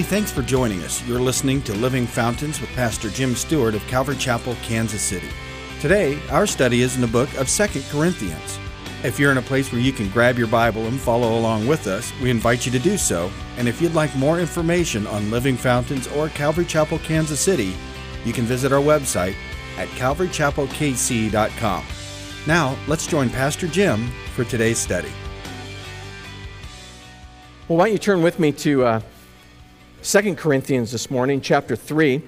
Hey, 0.00 0.06
thanks 0.06 0.32
for 0.32 0.40
joining 0.40 0.80
us. 0.80 1.06
You're 1.06 1.20
listening 1.20 1.60
to 1.60 1.74
Living 1.74 2.06
Fountains 2.06 2.58
with 2.58 2.70
Pastor 2.70 3.10
Jim 3.10 3.34
Stewart 3.34 3.74
of 3.74 3.86
Calvary 3.86 4.16
Chapel, 4.16 4.56
Kansas 4.62 5.02
City. 5.02 5.28
Today, 5.78 6.18
our 6.30 6.46
study 6.46 6.80
is 6.80 6.94
in 6.94 7.02
the 7.02 7.06
book 7.06 7.30
of 7.34 7.50
Second 7.50 7.84
Corinthians. 7.90 8.58
If 9.04 9.20
you're 9.20 9.30
in 9.30 9.36
a 9.36 9.42
place 9.42 9.70
where 9.70 9.80
you 9.82 9.92
can 9.92 10.08
grab 10.08 10.38
your 10.38 10.46
Bible 10.46 10.86
and 10.86 10.98
follow 10.98 11.38
along 11.38 11.66
with 11.66 11.86
us, 11.86 12.18
we 12.22 12.30
invite 12.30 12.64
you 12.64 12.72
to 12.72 12.78
do 12.78 12.96
so. 12.96 13.30
And 13.58 13.68
if 13.68 13.82
you'd 13.82 13.92
like 13.92 14.16
more 14.16 14.40
information 14.40 15.06
on 15.06 15.30
Living 15.30 15.58
Fountains 15.58 16.08
or 16.08 16.30
Calvary 16.30 16.64
Chapel, 16.64 16.98
Kansas 17.00 17.38
City, 17.38 17.74
you 18.24 18.32
can 18.32 18.46
visit 18.46 18.72
our 18.72 18.80
website 18.80 19.34
at 19.76 19.88
calvarychapelkc.com. 19.88 21.84
Now, 22.46 22.74
let's 22.88 23.06
join 23.06 23.28
Pastor 23.28 23.66
Jim 23.66 24.10
for 24.34 24.44
today's 24.44 24.78
study. 24.78 25.12
Well, 27.68 27.76
why 27.76 27.84
don't 27.84 27.92
you 27.92 27.98
turn 27.98 28.22
with 28.22 28.38
me 28.38 28.50
to 28.52 28.84
uh, 28.84 29.00
2 30.02 30.34
Corinthians 30.34 30.90
this 30.92 31.10
morning, 31.10 31.42
chapter 31.42 31.76
3. 31.76 32.22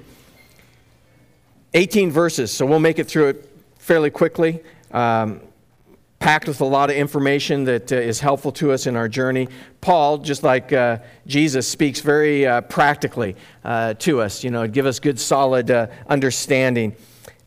18 1.73 2.11
verses, 2.11 2.53
so 2.53 2.67
we'll 2.67 2.79
make 2.79 2.99
it 2.99 3.05
through 3.05 3.29
it 3.29 3.49
fairly 3.79 4.11
quickly. 4.11 4.61
Um, 4.91 5.41
packed 6.19 6.47
with 6.47 6.61
a 6.61 6.67
lot 6.67 6.91
of 6.91 6.97
information 6.97 7.65
that 7.65 7.91
uh, 7.91 7.97
is 7.97 8.21
helpful 8.21 8.53
to 8.53 8.73
us 8.73 8.87
in 8.87 8.95
our 8.95 9.09
journey. 9.09 9.49
Paul, 9.81 10.19
just 10.19 10.43
like 10.43 10.71
uh, 10.75 10.99
Jesus, 11.27 11.67
speaks 11.67 12.01
very 12.01 12.47
uh, 12.47 12.61
practically 12.61 13.37
uh, 13.65 13.95
to 13.95 14.21
us, 14.21 14.45
you 14.45 14.51
know, 14.51 14.69
give 14.69 14.85
us 14.85 15.01
good, 15.01 15.19
solid 15.19 15.71
uh, 15.71 15.87
understanding. 16.09 16.95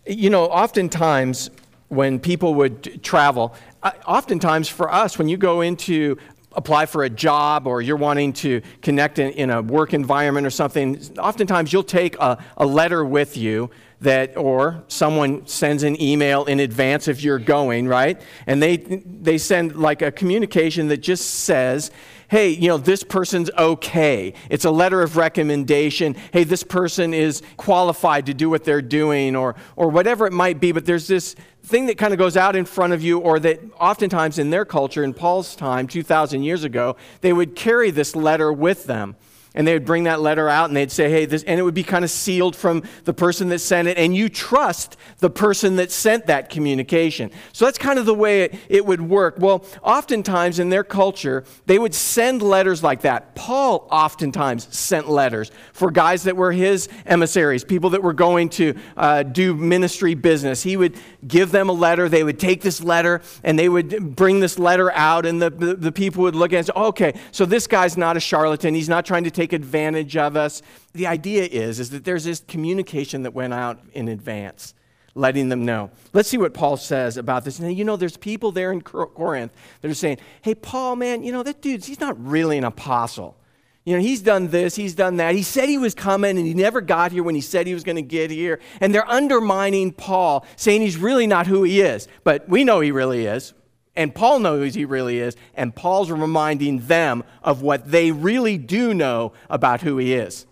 You 0.07 0.31
know, 0.31 0.45
oftentimes 0.45 1.51
when 1.89 2.19
people 2.19 2.55
would 2.55 3.03
travel, 3.03 3.53
uh, 3.83 3.91
oftentimes 4.07 4.69
for 4.69 4.91
us, 4.91 5.19
when 5.19 5.29
you 5.29 5.37
go 5.37 5.61
into 5.61 6.17
apply 6.55 6.85
for 6.85 7.03
a 7.03 7.09
job 7.09 7.67
or 7.67 7.81
you're 7.81 7.97
wanting 7.97 8.33
to 8.33 8.61
connect 8.81 9.19
in, 9.19 9.31
in 9.31 9.49
a 9.49 9.61
work 9.61 9.93
environment 9.93 10.47
or 10.47 10.49
something, 10.49 10.99
oftentimes 11.17 11.71
you'll 11.73 11.83
take 11.83 12.15
a, 12.19 12.43
a 12.57 12.65
letter 12.65 13.03
with 13.03 13.37
you 13.37 13.69
that 14.01 14.35
or 14.37 14.83
someone 14.87 15.45
sends 15.47 15.83
an 15.83 15.99
email 16.01 16.45
in 16.45 16.59
advance 16.59 17.07
if 17.07 17.23
you're 17.23 17.39
going 17.39 17.87
right? 17.87 18.21
And 18.45 18.61
they 18.61 18.77
they 18.77 19.37
send 19.37 19.75
like 19.75 20.01
a 20.01 20.11
communication 20.11 20.87
that 20.89 20.97
just 20.97 21.29
says 21.29 21.91
hey 22.29 22.49
you 22.49 22.67
know 22.67 22.77
this 22.77 23.03
person's 23.03 23.49
okay. 23.57 24.33
It's 24.49 24.65
a 24.65 24.71
letter 24.71 25.01
of 25.01 25.17
recommendation. 25.17 26.15
Hey 26.31 26.43
this 26.43 26.63
person 26.63 27.13
is 27.13 27.41
qualified 27.57 28.25
to 28.27 28.33
do 28.33 28.49
what 28.49 28.63
they're 28.63 28.81
doing 28.81 29.35
or 29.35 29.55
or 29.75 29.89
whatever 29.89 30.25
it 30.25 30.33
might 30.33 30.59
be. 30.59 30.71
But 30.71 30.85
there's 30.85 31.07
this 31.07 31.35
thing 31.63 31.87
that 31.87 31.97
kind 31.97 32.13
of 32.13 32.19
goes 32.19 32.37
out 32.37 32.55
in 32.55 32.65
front 32.65 32.93
of 32.93 33.01
you, 33.01 33.19
or 33.19 33.39
that 33.39 33.59
oftentimes 33.79 34.37
in 34.37 34.51
their 34.51 34.65
culture, 34.65 35.03
in 35.03 35.13
Paul's 35.13 35.55
time, 35.55 35.87
2,000 35.87 36.43
years 36.43 36.63
ago, 36.63 36.95
they 37.21 37.33
would 37.33 37.55
carry 37.55 37.89
this 37.89 38.15
letter 38.15 38.53
with 38.53 38.85
them 38.85 39.15
and 39.55 39.67
they 39.67 39.73
would 39.73 39.85
bring 39.85 40.03
that 40.03 40.21
letter 40.21 40.47
out 40.47 40.69
and 40.69 40.77
they'd 40.77 40.91
say, 40.91 41.09
hey, 41.09 41.25
this, 41.25 41.43
and 41.43 41.59
it 41.59 41.63
would 41.63 41.73
be 41.73 41.83
kind 41.83 42.03
of 42.03 42.11
sealed 42.11 42.55
from 42.55 42.83
the 43.05 43.13
person 43.13 43.49
that 43.49 43.59
sent 43.59 43.87
it, 43.87 43.97
and 43.97 44.15
you 44.15 44.29
trust 44.29 44.97
the 45.19 45.29
person 45.29 45.77
that 45.77 45.91
sent 45.91 46.27
that 46.27 46.49
communication. 46.49 47.31
So 47.53 47.65
that's 47.65 47.77
kind 47.77 47.97
of 47.97 48.05
the 48.05 48.13
way 48.13 48.43
it, 48.43 48.55
it 48.69 48.85
would 48.85 49.01
work. 49.01 49.35
Well, 49.39 49.65
oftentimes 49.81 50.59
in 50.59 50.69
their 50.69 50.83
culture, 50.83 51.43
they 51.65 51.79
would 51.79 51.93
send 51.95 52.41
letters 52.41 52.83
like 52.83 53.01
that. 53.01 53.35
Paul 53.35 53.87
oftentimes 53.89 54.67
sent 54.75 55.09
letters 55.09 55.51
for 55.73 55.89
guys 55.89 56.23
that 56.23 56.35
were 56.35 56.51
his 56.51 56.89
emissaries, 57.05 57.63
people 57.63 57.91
that 57.91 58.03
were 58.03 58.13
going 58.13 58.49
to 58.49 58.75
uh, 58.97 59.23
do 59.23 59.53
ministry 59.53 60.13
business. 60.13 60.61
He 60.63 60.77
would 60.77 60.97
give 61.25 61.51
them 61.51 61.69
a 61.69 61.73
letter, 61.73 62.09
they 62.09 62.23
would 62.23 62.39
take 62.39 62.61
this 62.61 62.83
letter, 62.83 63.21
and 63.43 63.57
they 63.57 63.69
would 63.69 64.15
bring 64.15 64.39
this 64.41 64.59
letter 64.59 64.91
out, 64.91 65.25
and 65.25 65.41
the, 65.41 65.49
the, 65.49 65.75
the 65.75 65.91
people 65.91 66.23
would 66.23 66.35
look 66.35 66.51
at 66.51 66.55
it 66.55 66.57
and 66.57 66.65
say, 66.67 66.73
okay, 66.75 67.19
so 67.31 67.45
this 67.45 67.67
guy's 67.67 67.97
not 67.97 68.17
a 68.17 68.19
charlatan, 68.19 68.73
he's 68.73 68.89
not 68.89 69.05
trying 69.05 69.23
to 69.23 69.31
take 69.31 69.44
take 69.45 69.53
advantage 69.53 70.17
of 70.17 70.35
us. 70.35 70.61
The 70.93 71.07
idea 71.07 71.43
is, 71.43 71.79
is 71.79 71.91
that 71.91 72.03
there's 72.03 72.23
this 72.23 72.43
communication 72.47 73.23
that 73.23 73.33
went 73.33 73.53
out 73.53 73.79
in 73.93 74.07
advance, 74.07 74.73
letting 75.13 75.49
them 75.49 75.65
know. 75.65 75.91
Let's 76.13 76.29
see 76.29 76.37
what 76.37 76.53
Paul 76.53 76.77
says 76.77 77.17
about 77.17 77.45
this. 77.45 77.59
And 77.59 77.77
you 77.77 77.85
know, 77.85 77.95
there's 77.95 78.17
people 78.17 78.51
there 78.51 78.71
in 78.71 78.81
Corinth 78.81 79.51
that 79.81 79.91
are 79.91 79.93
saying, 79.93 80.17
hey, 80.41 80.55
Paul, 80.55 80.95
man, 80.95 81.23
you 81.23 81.31
know, 81.31 81.43
that 81.43 81.61
dude's, 81.61 81.85
he's 81.85 81.99
not 81.99 82.15
really 82.25 82.57
an 82.57 82.63
apostle. 82.63 83.37
You 83.83 83.95
know, 83.95 84.01
he's 84.01 84.21
done 84.21 84.47
this, 84.47 84.75
he's 84.75 84.95
done 84.95 85.17
that. 85.17 85.35
He 85.35 85.43
said 85.43 85.69
he 85.69 85.77
was 85.77 85.93
coming 85.93 86.39
and 86.39 86.47
he 86.47 86.55
never 86.55 86.81
got 86.81 87.11
here 87.11 87.21
when 87.21 87.35
he 87.35 87.41
said 87.41 87.67
he 87.67 87.75
was 87.75 87.83
going 87.83 87.97
to 87.97 88.01
get 88.01 88.31
here. 88.31 88.59
And 88.81 88.95
they're 88.95 89.07
undermining 89.07 89.91
Paul, 89.91 90.43
saying 90.55 90.81
he's 90.81 90.97
really 90.97 91.27
not 91.27 91.45
who 91.45 91.61
he 91.61 91.81
is. 91.81 92.07
But 92.23 92.49
we 92.49 92.63
know 92.63 92.79
he 92.79 92.91
really 92.91 93.27
is. 93.27 93.53
And 93.95 94.13
Paul 94.13 94.39
knows 94.39 94.73
he 94.73 94.85
really 94.85 95.19
is, 95.19 95.35
and 95.53 95.75
Paul's 95.75 96.11
reminding 96.11 96.79
them 96.87 97.23
of 97.41 97.61
what 97.61 97.89
they 97.89 98.11
really 98.11 98.57
do 98.57 98.93
know 98.93 99.33
about 99.49 99.81
who 99.81 99.97
he 99.97 100.13
is. 100.13 100.45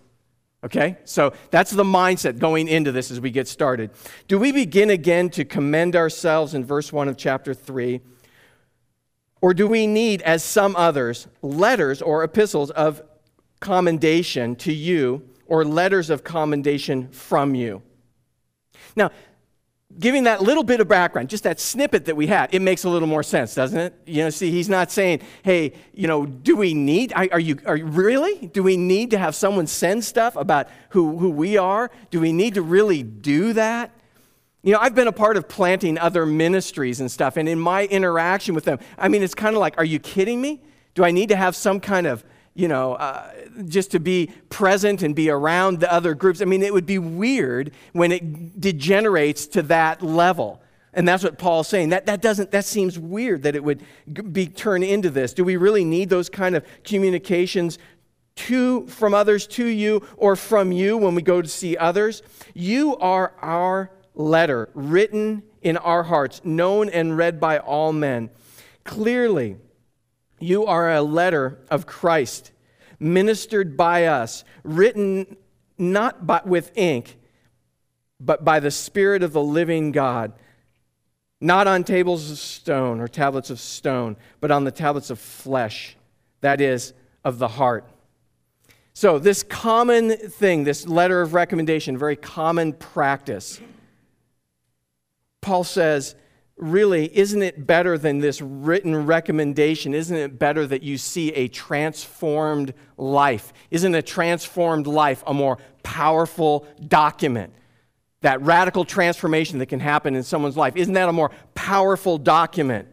Okay? 0.64 0.96
So 1.04 1.34
that's 1.50 1.70
the 1.70 1.84
mindset 1.84 2.38
going 2.38 2.68
into 2.68 2.90
this 2.90 3.10
as 3.10 3.20
we 3.20 3.30
get 3.30 3.46
started. 3.46 3.90
Do 4.28 4.38
we 4.38 4.50
begin 4.50 4.88
again 4.88 5.28
to 5.30 5.44
commend 5.44 5.94
ourselves 5.94 6.54
in 6.54 6.64
verse 6.64 6.90
1 6.90 7.06
of 7.08 7.18
chapter 7.18 7.52
3? 7.52 8.00
Or 9.42 9.52
do 9.52 9.66
we 9.66 9.86
need, 9.86 10.22
as 10.22 10.42
some 10.42 10.74
others, 10.74 11.28
letters 11.42 12.00
or 12.00 12.24
epistles 12.24 12.70
of 12.70 13.02
commendation 13.60 14.56
to 14.56 14.72
you 14.72 15.28
or 15.46 15.66
letters 15.66 16.08
of 16.08 16.24
commendation 16.24 17.08
from 17.08 17.54
you? 17.54 17.82
Now, 18.96 19.10
giving 19.98 20.24
that 20.24 20.42
little 20.42 20.64
bit 20.64 20.80
of 20.80 20.88
background, 20.88 21.28
just 21.28 21.44
that 21.44 21.60
snippet 21.60 22.06
that 22.06 22.16
we 22.16 22.26
had, 22.26 22.52
it 22.54 22.60
makes 22.60 22.84
a 22.84 22.88
little 22.88 23.08
more 23.08 23.22
sense, 23.22 23.54
doesn't 23.54 23.78
it? 23.78 23.94
You 24.06 24.24
know, 24.24 24.30
see, 24.30 24.50
he's 24.50 24.68
not 24.68 24.90
saying, 24.90 25.20
hey, 25.42 25.72
you 25.92 26.08
know, 26.08 26.26
do 26.26 26.56
we 26.56 26.74
need, 26.74 27.12
are 27.14 27.38
you, 27.38 27.58
are 27.66 27.76
you 27.76 27.86
really? 27.86 28.48
Do 28.48 28.62
we 28.62 28.76
need 28.76 29.10
to 29.12 29.18
have 29.18 29.34
someone 29.34 29.66
send 29.66 30.04
stuff 30.04 30.36
about 30.36 30.68
who, 30.90 31.18
who 31.18 31.30
we 31.30 31.56
are? 31.56 31.90
Do 32.10 32.20
we 32.20 32.32
need 32.32 32.54
to 32.54 32.62
really 32.62 33.02
do 33.02 33.52
that? 33.52 33.90
You 34.62 34.72
know, 34.72 34.78
I've 34.78 34.94
been 34.94 35.08
a 35.08 35.12
part 35.12 35.36
of 35.36 35.48
planting 35.48 35.98
other 35.98 36.24
ministries 36.24 37.00
and 37.00 37.10
stuff, 37.10 37.36
and 37.36 37.48
in 37.48 37.58
my 37.58 37.84
interaction 37.86 38.54
with 38.54 38.64
them, 38.64 38.78
I 38.96 39.08
mean, 39.08 39.22
it's 39.22 39.34
kind 39.34 39.54
of 39.54 39.60
like, 39.60 39.76
are 39.78 39.84
you 39.84 39.98
kidding 39.98 40.40
me? 40.40 40.62
Do 40.94 41.04
I 41.04 41.10
need 41.10 41.28
to 41.28 41.36
have 41.36 41.54
some 41.54 41.80
kind 41.80 42.06
of 42.06 42.24
you 42.54 42.68
know, 42.68 42.94
uh, 42.94 43.32
just 43.66 43.90
to 43.90 44.00
be 44.00 44.30
present 44.48 45.02
and 45.02 45.14
be 45.14 45.28
around 45.28 45.80
the 45.80 45.92
other 45.92 46.14
groups. 46.14 46.40
I 46.40 46.44
mean, 46.44 46.62
it 46.62 46.72
would 46.72 46.86
be 46.86 46.98
weird 46.98 47.72
when 47.92 48.12
it 48.12 48.60
degenerates 48.60 49.46
to 49.48 49.62
that 49.62 50.02
level. 50.02 50.62
And 50.92 51.06
that's 51.06 51.24
what 51.24 51.38
Paul's 51.38 51.66
saying. 51.66 51.88
That, 51.88 52.06
that 52.06 52.22
doesn't, 52.22 52.52
that 52.52 52.64
seems 52.64 52.98
weird 52.98 53.42
that 53.42 53.56
it 53.56 53.64
would 53.64 53.82
be 54.32 54.46
turned 54.46 54.84
into 54.84 55.10
this. 55.10 55.34
Do 55.34 55.42
we 55.42 55.56
really 55.56 55.84
need 55.84 56.08
those 56.08 56.28
kind 56.28 56.54
of 56.54 56.64
communications 56.84 57.78
to, 58.36 58.86
from 58.86 59.14
others 59.14 59.46
to 59.48 59.66
you 59.66 60.06
or 60.16 60.36
from 60.36 60.70
you 60.70 60.96
when 60.96 61.16
we 61.16 61.22
go 61.22 61.42
to 61.42 61.48
see 61.48 61.76
others? 61.76 62.22
You 62.54 62.96
are 62.98 63.32
our 63.42 63.90
letter, 64.14 64.70
written 64.74 65.42
in 65.62 65.76
our 65.76 66.04
hearts, 66.04 66.40
known 66.44 66.88
and 66.88 67.16
read 67.16 67.40
by 67.40 67.58
all 67.58 67.92
men. 67.92 68.30
Clearly, 68.84 69.56
you 70.44 70.66
are 70.66 70.92
a 70.92 71.02
letter 71.02 71.58
of 71.70 71.86
Christ, 71.86 72.52
ministered 73.00 73.76
by 73.76 74.06
us, 74.06 74.44
written 74.62 75.36
not 75.78 76.26
by, 76.26 76.42
with 76.44 76.70
ink, 76.76 77.16
but 78.20 78.44
by 78.44 78.60
the 78.60 78.70
Spirit 78.70 79.22
of 79.22 79.32
the 79.32 79.42
living 79.42 79.90
God, 79.90 80.32
not 81.40 81.66
on 81.66 81.82
tables 81.82 82.30
of 82.30 82.38
stone 82.38 83.00
or 83.00 83.08
tablets 83.08 83.50
of 83.50 83.58
stone, 83.58 84.16
but 84.40 84.50
on 84.50 84.64
the 84.64 84.70
tablets 84.70 85.10
of 85.10 85.18
flesh, 85.18 85.96
that 86.40 86.60
is, 86.60 86.92
of 87.24 87.38
the 87.38 87.48
heart. 87.48 87.88
So, 88.92 89.18
this 89.18 89.42
common 89.42 90.16
thing, 90.16 90.64
this 90.64 90.86
letter 90.86 91.20
of 91.20 91.34
recommendation, 91.34 91.98
very 91.98 92.16
common 92.16 92.72
practice, 92.72 93.60
Paul 95.40 95.64
says, 95.64 96.14
really, 96.56 97.16
isn't 97.16 97.42
it 97.42 97.66
better 97.66 97.98
than 97.98 98.18
this 98.18 98.40
written 98.40 99.06
recommendation? 99.06 99.94
Isn't 99.94 100.16
it 100.16 100.38
better 100.38 100.66
that 100.66 100.82
you 100.82 100.98
see 100.98 101.32
a 101.32 101.48
transformed 101.48 102.74
life? 102.96 103.52
Isn't 103.70 103.94
a 103.94 104.02
transformed 104.02 104.86
life 104.86 105.22
a 105.26 105.34
more 105.34 105.58
powerful 105.82 106.66
document? 106.86 107.52
That 108.20 108.40
radical 108.40 108.84
transformation 108.84 109.58
that 109.58 109.66
can 109.66 109.80
happen 109.80 110.14
in 110.14 110.22
someone's 110.22 110.56
life, 110.56 110.76
isn't 110.76 110.94
that 110.94 111.08
a 111.08 111.12
more 111.12 111.30
powerful 111.54 112.18
document? 112.18 112.88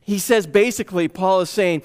He 0.00 0.18
says 0.18 0.46
basically, 0.46 1.08
Paul 1.08 1.40
is 1.40 1.50
saying, 1.50 1.82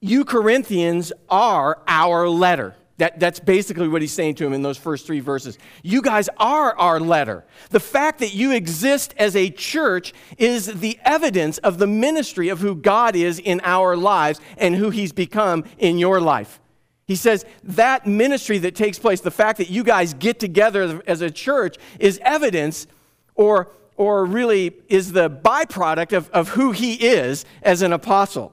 You 0.00 0.24
Corinthians 0.24 1.12
are 1.28 1.82
our 1.86 2.28
letter. 2.28 2.76
That, 3.02 3.18
that's 3.18 3.40
basically 3.40 3.88
what 3.88 4.00
he's 4.00 4.12
saying 4.12 4.36
to 4.36 4.46
him 4.46 4.52
in 4.52 4.62
those 4.62 4.78
first 4.78 5.08
three 5.08 5.18
verses. 5.18 5.58
You 5.82 6.02
guys 6.02 6.28
are 6.36 6.78
our 6.78 7.00
letter. 7.00 7.42
The 7.70 7.80
fact 7.80 8.20
that 8.20 8.32
you 8.32 8.52
exist 8.52 9.12
as 9.16 9.34
a 9.34 9.50
church 9.50 10.12
is 10.38 10.66
the 10.66 10.96
evidence 11.04 11.58
of 11.58 11.78
the 11.78 11.88
ministry 11.88 12.48
of 12.48 12.60
who 12.60 12.76
God 12.76 13.16
is 13.16 13.40
in 13.40 13.60
our 13.64 13.96
lives 13.96 14.40
and 14.56 14.76
who 14.76 14.90
he's 14.90 15.10
become 15.10 15.64
in 15.78 15.98
your 15.98 16.20
life. 16.20 16.60
He 17.08 17.16
says 17.16 17.44
that 17.64 18.06
ministry 18.06 18.58
that 18.58 18.76
takes 18.76 19.00
place, 19.00 19.20
the 19.20 19.32
fact 19.32 19.58
that 19.58 19.68
you 19.68 19.82
guys 19.82 20.14
get 20.14 20.38
together 20.38 21.02
as 21.04 21.22
a 21.22 21.30
church, 21.32 21.78
is 21.98 22.20
evidence 22.22 22.86
or, 23.34 23.72
or 23.96 24.24
really 24.24 24.76
is 24.86 25.10
the 25.10 25.28
byproduct 25.28 26.16
of, 26.16 26.30
of 26.30 26.50
who 26.50 26.70
he 26.70 26.94
is 26.94 27.46
as 27.64 27.82
an 27.82 27.92
apostle. 27.92 28.52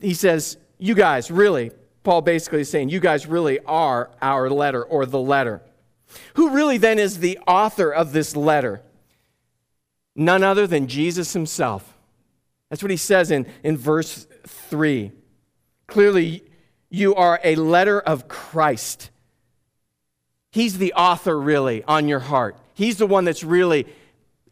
He 0.00 0.12
says, 0.12 0.56
You 0.78 0.96
guys, 0.96 1.30
really, 1.30 1.70
Paul 2.02 2.22
basically 2.22 2.62
is 2.62 2.70
saying, 2.70 2.88
You 2.88 3.00
guys 3.00 3.26
really 3.26 3.60
are 3.60 4.10
our 4.20 4.50
letter 4.50 4.82
or 4.82 5.06
the 5.06 5.20
letter. 5.20 5.62
Who 6.34 6.50
really 6.50 6.78
then 6.78 6.98
is 6.98 7.18
the 7.18 7.38
author 7.46 7.90
of 7.90 8.12
this 8.12 8.36
letter? 8.36 8.82
None 10.14 10.42
other 10.42 10.66
than 10.66 10.88
Jesus 10.88 11.32
himself. 11.32 11.96
That's 12.68 12.82
what 12.82 12.90
he 12.90 12.96
says 12.96 13.30
in, 13.30 13.46
in 13.62 13.76
verse 13.76 14.26
3. 14.46 15.12
Clearly, 15.86 16.44
you 16.90 17.14
are 17.14 17.40
a 17.42 17.54
letter 17.54 18.00
of 18.00 18.28
Christ. 18.28 19.10
He's 20.50 20.78
the 20.78 20.92
author, 20.94 21.38
really, 21.38 21.82
on 21.84 22.08
your 22.08 22.20
heart. 22.20 22.56
He's 22.74 22.98
the 22.98 23.06
one 23.06 23.24
that's 23.24 23.44
really 23.44 23.86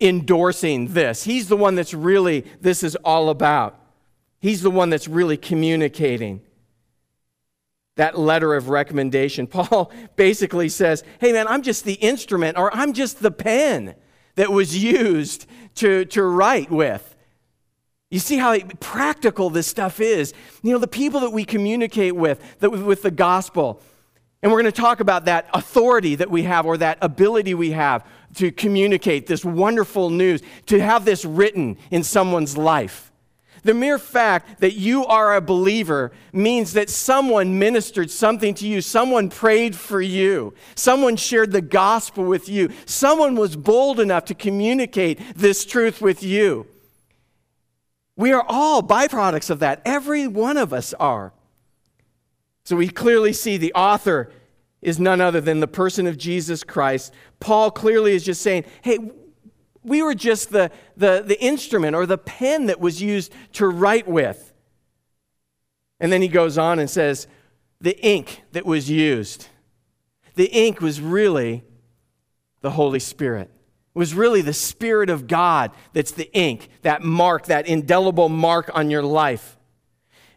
endorsing 0.00 0.94
this. 0.94 1.24
He's 1.24 1.48
the 1.48 1.56
one 1.56 1.74
that's 1.74 1.92
really, 1.92 2.46
this 2.60 2.82
is 2.82 2.96
all 2.96 3.28
about. 3.28 3.78
He's 4.38 4.62
the 4.62 4.70
one 4.70 4.88
that's 4.88 5.08
really 5.08 5.36
communicating 5.36 6.40
that 8.00 8.18
letter 8.18 8.54
of 8.54 8.70
recommendation. 8.70 9.46
Paul 9.46 9.92
basically 10.16 10.70
says, 10.70 11.04
Hey, 11.20 11.32
man, 11.32 11.46
I'm 11.46 11.60
just 11.60 11.84
the 11.84 11.94
instrument 11.94 12.56
or 12.56 12.74
I'm 12.74 12.94
just 12.94 13.20
the 13.20 13.30
pen 13.30 13.94
that 14.36 14.50
was 14.50 14.82
used 14.82 15.46
to, 15.76 16.06
to 16.06 16.22
write 16.22 16.70
with. 16.70 17.14
You 18.10 18.18
see 18.18 18.38
how 18.38 18.58
practical 18.80 19.50
this 19.50 19.66
stuff 19.66 20.00
is. 20.00 20.32
You 20.62 20.72
know, 20.72 20.78
the 20.78 20.88
people 20.88 21.20
that 21.20 21.30
we 21.30 21.44
communicate 21.44 22.16
with, 22.16 22.58
that 22.60 22.70
with 22.70 23.02
the 23.02 23.10
gospel, 23.10 23.82
and 24.42 24.50
we're 24.50 24.62
going 24.62 24.72
to 24.72 24.80
talk 24.80 25.00
about 25.00 25.26
that 25.26 25.50
authority 25.52 26.14
that 26.14 26.30
we 26.30 26.44
have 26.44 26.64
or 26.64 26.78
that 26.78 26.96
ability 27.02 27.52
we 27.52 27.72
have 27.72 28.06
to 28.36 28.50
communicate 28.50 29.26
this 29.26 29.44
wonderful 29.44 30.08
news, 30.08 30.40
to 30.66 30.80
have 30.80 31.04
this 31.04 31.26
written 31.26 31.76
in 31.90 32.02
someone's 32.02 32.56
life. 32.56 33.09
The 33.62 33.74
mere 33.74 33.98
fact 33.98 34.60
that 34.60 34.74
you 34.74 35.04
are 35.06 35.34
a 35.34 35.40
believer 35.40 36.12
means 36.32 36.72
that 36.72 36.88
someone 36.88 37.58
ministered 37.58 38.10
something 38.10 38.54
to 38.54 38.66
you, 38.66 38.80
someone 38.80 39.28
prayed 39.28 39.76
for 39.76 40.00
you, 40.00 40.54
someone 40.74 41.16
shared 41.16 41.52
the 41.52 41.60
gospel 41.60 42.24
with 42.24 42.48
you, 42.48 42.70
someone 42.86 43.34
was 43.34 43.56
bold 43.56 44.00
enough 44.00 44.24
to 44.26 44.34
communicate 44.34 45.20
this 45.36 45.64
truth 45.64 46.00
with 46.00 46.22
you. 46.22 46.66
We 48.16 48.32
are 48.32 48.44
all 48.48 48.82
byproducts 48.82 49.50
of 49.50 49.60
that. 49.60 49.82
Every 49.84 50.26
one 50.26 50.56
of 50.56 50.72
us 50.72 50.92
are. 50.94 51.32
So 52.64 52.76
we 52.76 52.88
clearly 52.88 53.32
see 53.32 53.56
the 53.56 53.72
author 53.74 54.30
is 54.82 54.98
none 54.98 55.20
other 55.20 55.40
than 55.40 55.60
the 55.60 55.68
person 55.68 56.06
of 56.06 56.16
Jesus 56.16 56.64
Christ. 56.64 57.12
Paul 57.38 57.70
clearly 57.70 58.12
is 58.12 58.24
just 58.24 58.42
saying, 58.42 58.64
hey, 58.82 58.98
we 59.82 60.02
were 60.02 60.14
just 60.14 60.50
the, 60.50 60.70
the, 60.96 61.22
the 61.26 61.40
instrument 61.42 61.96
or 61.96 62.06
the 62.06 62.18
pen 62.18 62.66
that 62.66 62.80
was 62.80 63.00
used 63.00 63.32
to 63.54 63.66
write 63.66 64.06
with. 64.06 64.52
And 65.98 66.12
then 66.12 66.22
he 66.22 66.28
goes 66.28 66.58
on 66.58 66.78
and 66.78 66.88
says, 66.88 67.26
the 67.80 67.98
ink 68.04 68.42
that 68.52 68.66
was 68.66 68.90
used. 68.90 69.48
The 70.34 70.46
ink 70.46 70.80
was 70.80 71.00
really 71.00 71.64
the 72.60 72.70
Holy 72.70 72.98
Spirit. 72.98 73.50
It 73.94 73.98
was 73.98 74.14
really 74.14 74.42
the 74.42 74.52
Spirit 74.52 75.10
of 75.10 75.26
God 75.26 75.72
that's 75.92 76.12
the 76.12 76.32
ink, 76.32 76.68
that 76.82 77.02
mark, 77.02 77.46
that 77.46 77.66
indelible 77.66 78.28
mark 78.28 78.70
on 78.74 78.90
your 78.90 79.02
life. 79.02 79.56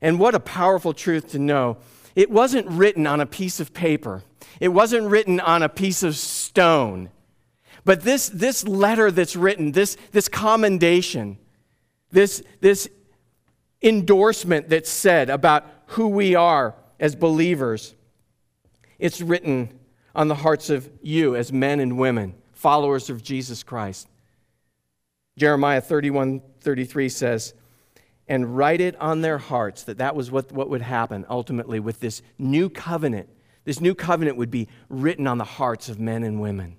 And 0.01 0.19
what 0.19 0.36
a 0.36 0.39
powerful 0.39 0.94
truth 0.94 1.31
to 1.31 1.39
know. 1.39 1.78
It 2.16 2.30
wasn't 2.30 2.68
written 2.68 3.07
on 3.07 3.22
a 3.22 3.25
piece 3.25 3.60
of 3.60 3.74
paper, 3.74 4.24
it 4.60 4.69
wasn't 4.69 5.10
written 5.10 5.39
on 5.39 5.63
a 5.63 5.69
piece 5.69 6.04
of 6.04 6.16
stone. 6.16 7.10
But 7.86 8.02
this, 8.02 8.30
this 8.30 8.68
letter 8.68 9.12
that's 9.12 9.36
written, 9.36 9.72
this, 9.74 9.98
this 10.12 10.30
commendation, 10.30 11.38
this, 12.12 12.42
this 12.62 12.88
endorsement 13.82 14.70
that's 14.70 14.90
said 14.90 15.30
about 15.30 15.66
who 15.88 16.08
we 16.08 16.36
are 16.36 16.76
as 17.00 17.16
believers, 17.16 17.96
it's 19.00 19.20
written 19.20 19.78
on 20.16 20.28
the 20.28 20.36
hearts 20.36 20.70
of 20.70 20.90
you 21.02 21.36
as 21.36 21.52
men 21.52 21.80
and 21.80 21.98
women, 21.98 22.36
followers 22.54 23.10
of 23.10 23.22
Jesus 23.22 23.64
Christ. 23.64 24.08
Jeremiah 25.38 25.82
31 25.82 26.42
33 26.62 27.10
says, 27.10 27.54
and 28.28 28.56
write 28.56 28.80
it 28.80 28.96
on 29.02 29.22
their 29.22 29.38
hearts 29.38 29.84
that 29.84 29.98
that 29.98 30.16
was 30.16 30.32
what, 30.32 30.52
what 30.52 30.70
would 30.70 30.82
happen 30.82 31.26
ultimately 31.30 31.80
with 31.80 32.00
this 32.00 32.22
new 32.38 32.70
covenant. 32.70 33.28
This 33.66 33.82
new 33.82 33.94
covenant 33.94 34.38
would 34.38 34.52
be 34.52 34.70
written 34.88 35.28
on 35.28 35.38
the 35.38 35.44
hearts 35.44 35.90
of 35.90 36.00
men 36.00 36.24
and 36.24 36.40
women. 36.40 36.78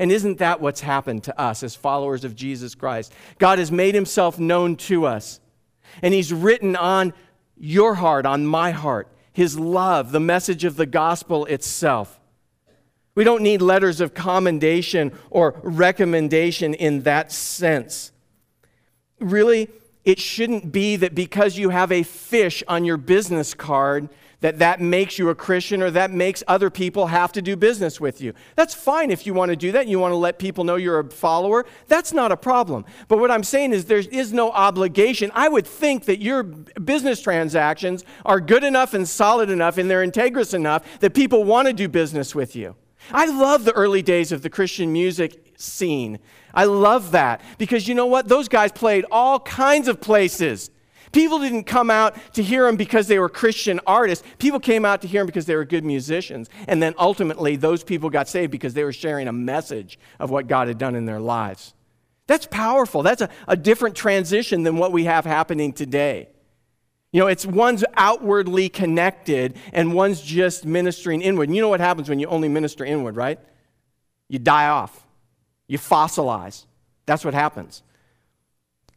And 0.00 0.10
isn't 0.10 0.38
that 0.38 0.62
what's 0.62 0.80
happened 0.80 1.24
to 1.24 1.38
us 1.38 1.62
as 1.62 1.76
followers 1.76 2.24
of 2.24 2.34
Jesus 2.34 2.74
Christ? 2.74 3.12
God 3.38 3.58
has 3.58 3.70
made 3.70 3.94
himself 3.94 4.38
known 4.38 4.76
to 4.76 5.04
us, 5.04 5.40
and 6.00 6.14
he's 6.14 6.32
written 6.32 6.74
on 6.74 7.12
your 7.54 7.96
heart, 7.96 8.24
on 8.24 8.46
my 8.46 8.70
heart, 8.70 9.08
his 9.34 9.58
love, 9.58 10.10
the 10.10 10.18
message 10.18 10.64
of 10.64 10.76
the 10.76 10.86
gospel 10.86 11.44
itself. 11.44 12.18
We 13.14 13.24
don't 13.24 13.42
need 13.42 13.60
letters 13.60 14.00
of 14.00 14.14
commendation 14.14 15.12
or 15.28 15.60
recommendation 15.62 16.72
in 16.72 17.02
that 17.02 17.30
sense. 17.30 18.10
Really, 19.18 19.68
it 20.06 20.18
shouldn't 20.18 20.72
be 20.72 20.96
that 20.96 21.14
because 21.14 21.58
you 21.58 21.68
have 21.68 21.92
a 21.92 22.04
fish 22.04 22.64
on 22.66 22.86
your 22.86 22.96
business 22.96 23.52
card 23.52 24.08
that 24.40 24.58
that 24.58 24.80
makes 24.80 25.18
you 25.18 25.28
a 25.28 25.34
Christian 25.34 25.82
or 25.82 25.90
that 25.90 26.10
makes 26.10 26.42
other 26.48 26.70
people 26.70 27.08
have 27.08 27.32
to 27.32 27.42
do 27.42 27.56
business 27.56 28.00
with 28.00 28.20
you. 28.20 28.32
That's 28.56 28.74
fine 28.74 29.10
if 29.10 29.26
you 29.26 29.34
want 29.34 29.50
to 29.50 29.56
do 29.56 29.72
that 29.72 29.82
and 29.82 29.90
you 29.90 29.98
want 29.98 30.12
to 30.12 30.16
let 30.16 30.38
people 30.38 30.64
know 30.64 30.76
you're 30.76 30.98
a 30.98 31.10
follower. 31.10 31.66
That's 31.88 32.12
not 32.12 32.32
a 32.32 32.36
problem. 32.36 32.84
But 33.08 33.18
what 33.18 33.30
I'm 33.30 33.44
saying 33.44 33.72
is 33.72 33.84
there 33.84 33.98
is 33.98 34.32
no 34.32 34.50
obligation. 34.50 35.30
I 35.34 35.48
would 35.48 35.66
think 35.66 36.06
that 36.06 36.20
your 36.20 36.42
business 36.42 37.20
transactions 37.20 38.04
are 38.24 38.40
good 38.40 38.64
enough 38.64 38.94
and 38.94 39.08
solid 39.08 39.50
enough 39.50 39.78
and 39.78 39.90
they're 39.90 40.06
integrous 40.06 40.54
enough 40.54 41.00
that 41.00 41.14
people 41.14 41.44
want 41.44 41.68
to 41.68 41.74
do 41.74 41.88
business 41.88 42.34
with 42.34 42.56
you. 42.56 42.76
I 43.12 43.26
love 43.26 43.64
the 43.64 43.72
early 43.72 44.02
days 44.02 44.32
of 44.32 44.42
the 44.42 44.50
Christian 44.50 44.92
music 44.92 45.54
scene. 45.56 46.18
I 46.54 46.64
love 46.64 47.12
that 47.12 47.40
because 47.58 47.88
you 47.88 47.94
know 47.94 48.06
what? 48.06 48.28
Those 48.28 48.48
guys 48.48 48.72
played 48.72 49.04
all 49.10 49.40
kinds 49.40 49.88
of 49.88 50.00
places. 50.00 50.70
People 51.12 51.40
didn't 51.40 51.64
come 51.64 51.90
out 51.90 52.16
to 52.34 52.42
hear 52.42 52.68
him 52.68 52.76
because 52.76 53.08
they 53.08 53.18
were 53.18 53.28
Christian 53.28 53.80
artists. 53.86 54.24
People 54.38 54.60
came 54.60 54.84
out 54.84 55.02
to 55.02 55.08
hear 55.08 55.22
him 55.22 55.26
because 55.26 55.46
they 55.46 55.56
were 55.56 55.64
good 55.64 55.84
musicians. 55.84 56.48
And 56.68 56.82
then 56.82 56.94
ultimately, 56.98 57.56
those 57.56 57.82
people 57.82 58.10
got 58.10 58.28
saved 58.28 58.52
because 58.52 58.74
they 58.74 58.84
were 58.84 58.92
sharing 58.92 59.26
a 59.26 59.32
message 59.32 59.98
of 60.20 60.30
what 60.30 60.46
God 60.46 60.68
had 60.68 60.78
done 60.78 60.94
in 60.94 61.06
their 61.06 61.20
lives. 61.20 61.74
That's 62.28 62.46
powerful. 62.46 63.02
That's 63.02 63.22
a, 63.22 63.28
a 63.48 63.56
different 63.56 63.96
transition 63.96 64.62
than 64.62 64.76
what 64.76 64.92
we 64.92 65.04
have 65.04 65.24
happening 65.24 65.72
today. 65.72 66.28
You 67.12 67.20
know, 67.20 67.26
it's 67.26 67.44
one's 67.44 67.84
outwardly 67.96 68.68
connected 68.68 69.56
and 69.72 69.94
one's 69.94 70.20
just 70.20 70.64
ministering 70.64 71.22
inward. 71.22 71.48
And 71.48 71.56
you 71.56 71.62
know 71.62 71.68
what 71.68 71.80
happens 71.80 72.08
when 72.08 72.20
you 72.20 72.28
only 72.28 72.48
minister 72.48 72.84
inward, 72.84 73.16
right? 73.16 73.40
You 74.28 74.38
die 74.38 74.68
off, 74.68 75.04
you 75.66 75.76
fossilize. 75.76 76.66
That's 77.06 77.24
what 77.24 77.34
happens. 77.34 77.82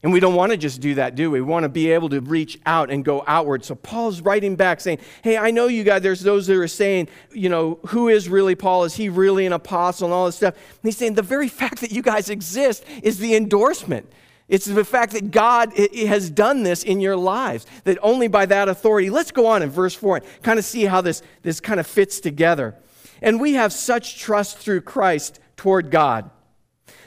And 0.03 0.11
we 0.11 0.19
don't 0.19 0.35
want 0.35 0.51
to 0.51 0.57
just 0.57 0.81
do 0.81 0.95
that, 0.95 1.15
do 1.15 1.31
we? 1.31 1.39
We 1.39 1.47
want 1.47 1.63
to 1.63 1.69
be 1.69 1.91
able 1.91 2.09
to 2.09 2.19
reach 2.19 2.59
out 2.65 2.91
and 2.91 3.05
go 3.05 3.23
outward. 3.25 3.63
So 3.63 3.73
Paul's 3.73 4.19
writing 4.19 4.57
back 4.57 4.81
saying, 4.81 4.99
Hey, 5.21 5.37
I 5.37 5.49
know 5.49 5.67
you 5.67 5.85
guys, 5.85 6.01
there's 6.01 6.19
those 6.19 6.45
that 6.47 6.57
are 6.57 6.67
saying, 6.67 7.07
you 7.31 7.47
know, 7.47 7.79
who 7.87 8.09
is 8.09 8.27
really 8.27 8.53
Paul? 8.53 8.83
Is 8.83 8.95
he 8.95 9.07
really 9.07 9.45
an 9.45 9.53
apostle 9.53 10.05
and 10.05 10.13
all 10.13 10.25
this 10.25 10.35
stuff? 10.35 10.55
And 10.55 10.83
he's 10.83 10.97
saying, 10.97 11.13
The 11.13 11.21
very 11.21 11.47
fact 11.47 11.79
that 11.79 11.91
you 11.91 12.01
guys 12.01 12.29
exist 12.29 12.83
is 13.01 13.17
the 13.17 13.33
endorsement. 13.33 14.11
It's 14.49 14.65
the 14.65 14.83
fact 14.83 15.13
that 15.13 15.31
God 15.31 15.71
has 15.77 16.29
done 16.29 16.63
this 16.63 16.83
in 16.83 16.99
your 16.99 17.15
lives, 17.15 17.65
that 17.85 17.97
only 18.01 18.27
by 18.27 18.45
that 18.47 18.67
authority. 18.67 19.09
Let's 19.09 19.31
go 19.31 19.47
on 19.47 19.63
in 19.63 19.69
verse 19.69 19.95
4 19.95 20.17
and 20.17 20.43
kind 20.43 20.59
of 20.59 20.65
see 20.65 20.83
how 20.83 20.99
this, 20.99 21.21
this 21.43 21.61
kind 21.61 21.79
of 21.79 21.87
fits 21.87 22.19
together. 22.19 22.75
And 23.21 23.39
we 23.39 23.53
have 23.53 23.71
such 23.71 24.19
trust 24.19 24.57
through 24.57 24.81
Christ 24.81 25.39
toward 25.55 25.91
God. 25.91 26.29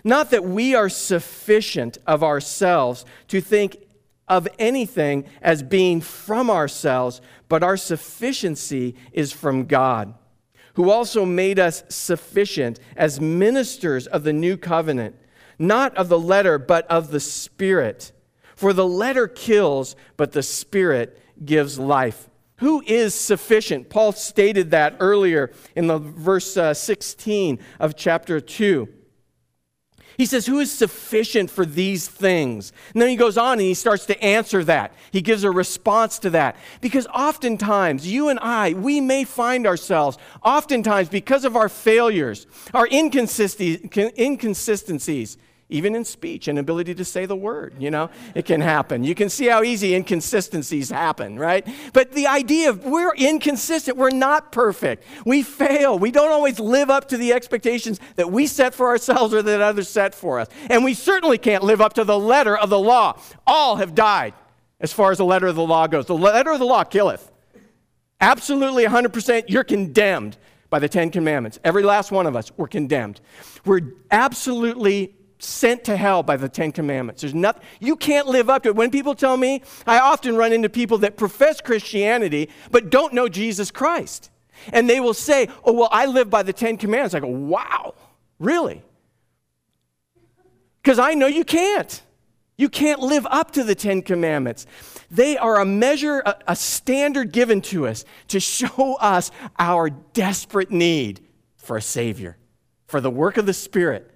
Not 0.06 0.30
that 0.30 0.44
we 0.44 0.72
are 0.76 0.88
sufficient 0.88 1.98
of 2.06 2.22
ourselves 2.22 3.04
to 3.26 3.40
think 3.40 3.76
of 4.28 4.46
anything 4.56 5.24
as 5.42 5.64
being 5.64 6.00
from 6.00 6.48
ourselves, 6.48 7.20
but 7.48 7.64
our 7.64 7.76
sufficiency 7.76 8.94
is 9.10 9.32
from 9.32 9.66
God, 9.66 10.14
who 10.74 10.90
also 10.90 11.24
made 11.24 11.58
us 11.58 11.82
sufficient 11.88 12.78
as 12.96 13.20
ministers 13.20 14.06
of 14.06 14.22
the 14.22 14.32
new 14.32 14.56
covenant, 14.56 15.16
not 15.58 15.96
of 15.96 16.08
the 16.08 16.20
letter, 16.20 16.56
but 16.56 16.86
of 16.86 17.10
the 17.10 17.18
Spirit. 17.18 18.12
For 18.54 18.72
the 18.72 18.86
letter 18.86 19.26
kills, 19.26 19.96
but 20.16 20.30
the 20.30 20.44
Spirit 20.44 21.20
gives 21.44 21.80
life. 21.80 22.30
Who 22.58 22.80
is 22.86 23.12
sufficient? 23.12 23.90
Paul 23.90 24.12
stated 24.12 24.70
that 24.70 24.98
earlier 25.00 25.50
in 25.74 25.88
the 25.88 25.98
verse 25.98 26.56
uh, 26.56 26.74
16 26.74 27.58
of 27.80 27.96
chapter 27.96 28.40
2. 28.40 28.88
He 30.16 30.26
says, 30.26 30.46
Who 30.46 30.60
is 30.60 30.72
sufficient 30.72 31.50
for 31.50 31.66
these 31.66 32.06
things? 32.08 32.72
And 32.92 33.02
then 33.02 33.08
he 33.08 33.16
goes 33.16 33.36
on 33.36 33.54
and 33.54 33.62
he 33.62 33.74
starts 33.74 34.06
to 34.06 34.22
answer 34.22 34.62
that. 34.64 34.94
He 35.10 35.20
gives 35.20 35.42
a 35.44 35.50
response 35.50 36.18
to 36.20 36.30
that. 36.30 36.56
Because 36.80 37.06
oftentimes, 37.08 38.06
you 38.06 38.28
and 38.28 38.38
I, 38.40 38.72
we 38.72 39.00
may 39.00 39.24
find 39.24 39.66
ourselves, 39.66 40.16
oftentimes, 40.42 41.08
because 41.08 41.44
of 41.44 41.56
our 41.56 41.68
failures, 41.68 42.46
our 42.72 42.86
inconsistencies, 42.86 45.38
even 45.68 45.96
in 45.96 46.04
speech 46.04 46.46
and 46.46 46.58
ability 46.58 46.94
to 46.94 47.04
say 47.04 47.26
the 47.26 47.34
word, 47.34 47.74
you 47.78 47.90
know, 47.90 48.08
it 48.36 48.44
can 48.44 48.60
happen. 48.60 49.02
You 49.02 49.16
can 49.16 49.28
see 49.28 49.46
how 49.46 49.64
easy 49.64 49.94
inconsistencies 49.94 50.90
happen, 50.90 51.38
right? 51.38 51.66
But 51.92 52.12
the 52.12 52.28
idea 52.28 52.70
of 52.70 52.84
we're 52.84 53.14
inconsistent, 53.14 53.96
we're 53.96 54.10
not 54.10 54.52
perfect. 54.52 55.02
We 55.24 55.42
fail. 55.42 55.98
We 55.98 56.12
don't 56.12 56.30
always 56.30 56.60
live 56.60 56.88
up 56.88 57.08
to 57.08 57.16
the 57.16 57.32
expectations 57.32 57.98
that 58.14 58.30
we 58.30 58.46
set 58.46 58.74
for 58.74 58.86
ourselves 58.86 59.34
or 59.34 59.42
that 59.42 59.60
others 59.60 59.88
set 59.88 60.14
for 60.14 60.38
us. 60.38 60.48
And 60.70 60.84
we 60.84 60.94
certainly 60.94 61.38
can't 61.38 61.64
live 61.64 61.80
up 61.80 61.94
to 61.94 62.04
the 62.04 62.18
letter 62.18 62.56
of 62.56 62.70
the 62.70 62.78
law. 62.78 63.20
All 63.44 63.76
have 63.76 63.94
died 63.94 64.34
as 64.78 64.92
far 64.92 65.10
as 65.10 65.18
the 65.18 65.24
letter 65.24 65.48
of 65.48 65.56
the 65.56 65.66
law 65.66 65.88
goes. 65.88 66.06
The 66.06 66.16
letter 66.16 66.52
of 66.52 66.60
the 66.60 66.66
law 66.66 66.84
killeth. 66.84 67.32
Absolutely 68.20 68.84
100%, 68.84 69.44
you're 69.48 69.64
condemned 69.64 70.36
by 70.70 70.78
the 70.78 70.88
Ten 70.88 71.10
Commandments. 71.10 71.58
Every 71.64 71.82
last 71.82 72.12
one 72.12 72.26
of 72.26 72.36
us, 72.36 72.50
we're 72.56 72.68
condemned. 72.68 73.20
We're 73.64 73.92
absolutely 74.10 75.14
sent 75.38 75.84
to 75.84 75.96
hell 75.96 76.22
by 76.22 76.36
the 76.36 76.48
Ten 76.48 76.72
Commandments. 76.72 77.20
There's 77.22 77.34
nothing, 77.34 77.62
you 77.80 77.96
can't 77.96 78.26
live 78.26 78.48
up 78.48 78.62
to 78.62 78.70
it. 78.70 78.76
When 78.76 78.90
people 78.90 79.14
tell 79.14 79.36
me, 79.36 79.62
I 79.86 79.98
often 79.98 80.36
run 80.36 80.52
into 80.52 80.68
people 80.68 80.98
that 80.98 81.16
profess 81.16 81.60
Christianity 81.60 82.48
but 82.70 82.90
don't 82.90 83.12
know 83.12 83.28
Jesus 83.28 83.70
Christ. 83.70 84.30
And 84.72 84.88
they 84.88 85.00
will 85.00 85.14
say, 85.14 85.48
Oh, 85.64 85.72
well, 85.72 85.88
I 85.92 86.06
live 86.06 86.30
by 86.30 86.42
the 86.42 86.52
Ten 86.52 86.76
Commandments. 86.76 87.14
I 87.14 87.20
go, 87.20 87.28
Wow, 87.28 87.94
really? 88.38 88.82
Because 90.82 90.98
I 90.98 91.14
know 91.14 91.26
you 91.26 91.44
can't. 91.44 92.02
You 92.56 92.70
can't 92.70 93.00
live 93.00 93.26
up 93.30 93.50
to 93.52 93.64
the 93.64 93.74
Ten 93.74 94.00
Commandments. 94.00 94.66
They 95.10 95.36
are 95.36 95.60
a 95.60 95.64
measure, 95.64 96.20
a, 96.24 96.36
a 96.48 96.56
standard 96.56 97.32
given 97.32 97.60
to 97.62 97.86
us 97.86 98.04
to 98.28 98.40
show 98.40 98.94
us 98.94 99.30
our 99.58 99.90
desperate 99.90 100.70
need 100.70 101.20
for 101.56 101.76
a 101.76 101.82
Savior, 101.82 102.38
for 102.86 103.00
the 103.00 103.10
work 103.10 103.36
of 103.36 103.44
the 103.44 103.52
Spirit, 103.52 104.10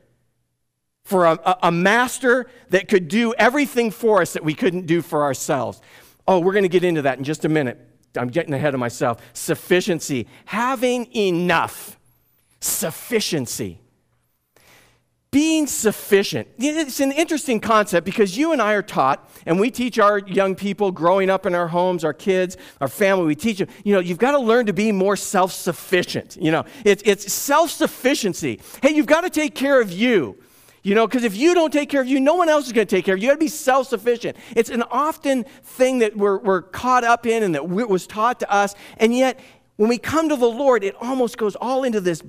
for 1.11 1.27
a, 1.27 1.59
a, 1.65 1.73
master 1.73 2.49
that 2.69 2.87
could 2.87 3.09
do 3.09 3.35
everything 3.35 3.91
for 3.91 4.23
us 4.23 4.35
that 4.35 4.45
we 4.45 4.55
couldn't 4.55 4.87
do 4.87 5.03
for 5.03 5.25
ourselves. 5.25 5.81
Oh, 6.29 6.39
we're 6.39 6.53
going 6.53 6.63
to 6.63 6.69
get 6.69 6.85
into 6.85 7.03
that 7.03 7.19
in 7.19 7.25
just 7.25 7.45
a 7.45 7.49
minute. 7.49 7.85
I'm 8.17 8.29
getting 8.29 8.55
ahead 8.55 8.75
of 8.75 8.81
myself. 8.81 9.21
Sufficiency, 9.33 10.29
having 10.45 11.13
enough. 11.13 11.99
Sufficiency 12.61 13.81
being 15.31 15.69
sufficient. 15.69 16.49
It's 16.59 16.99
an 16.99 17.13
interesting 17.13 17.61
concept 17.61 18.05
because 18.05 18.37
you 18.37 18.53
and 18.53 18.61
I 18.61 18.73
are 18.73 18.83
taught, 18.83 19.31
and 19.47 19.61
we 19.61 19.71
teach 19.71 19.99
our 19.99 20.19
young 20.19 20.57
people 20.57 20.91
growing 20.91 21.31
up 21.31 21.47
in 21.47 21.55
our 21.55 21.69
homes, 21.69 22.03
our 22.03 22.13
kids, 22.13 22.57
our 22.81 22.89
family, 22.89 23.27
we 23.27 23.37
teach 23.37 23.59
them, 23.59 23.69
you 23.85 23.95
know, 23.95 24.01
you've 24.01 24.19
got 24.19 24.33
to 24.33 24.41
learn 24.41 24.67
to 24.67 24.73
be 24.73 24.91
more 24.91 25.17
self 25.17 25.53
sufficient. 25.53 26.37
You 26.41 26.51
know, 26.51 26.65
it's, 26.85 27.03
it's 27.07 27.33
self 27.33 27.71
sufficiency. 27.71 28.61
Hey, 28.83 28.91
you've 28.91 29.07
got 29.07 29.21
to 29.21 29.31
take 29.31 29.55
care 29.55 29.81
of 29.81 29.93
you. 29.93 30.37
You 30.83 30.95
know, 30.95 31.07
because 31.07 31.25
if 31.25 31.37
you 31.37 31.55
don't 31.55 31.73
take 31.73 31.91
care 31.91 32.01
of 32.01 32.07
you, 32.07 32.21
no 32.21 32.35
one 32.35 32.49
else 32.49 32.67
is 32.67 32.73
going 32.73 32.87
to 32.87 32.97
take 32.97 33.05
care 33.05 33.15
of 33.15 33.21
you. 33.21 33.25
You 33.25 33.31
got 33.31 33.35
to 33.35 33.45
be 33.45 33.49
self 33.49 33.89
sufficient. 33.89 34.37
It's 34.57 34.71
an 34.71 34.83
often 34.91 35.45
thing 35.63 35.99
that 35.99 36.17
we're, 36.17 36.39
we're 36.39 36.63
caught 36.63 37.05
up 37.05 37.27
in 37.27 37.43
and 37.43 37.55
that 37.55 37.69
was 37.69 38.07
taught 38.07 38.41
to 38.41 38.51
us. 38.51 38.75
And 38.97 39.15
yet, 39.15 39.39
when 39.77 39.89
we 39.89 39.99
come 39.99 40.29
to 40.29 40.37
the 40.37 40.49
Lord, 40.49 40.83
it 40.83 40.95
almost 41.01 41.37
goes 41.37 41.55
all 41.57 41.85
into 41.85 42.01
this 42.01 42.23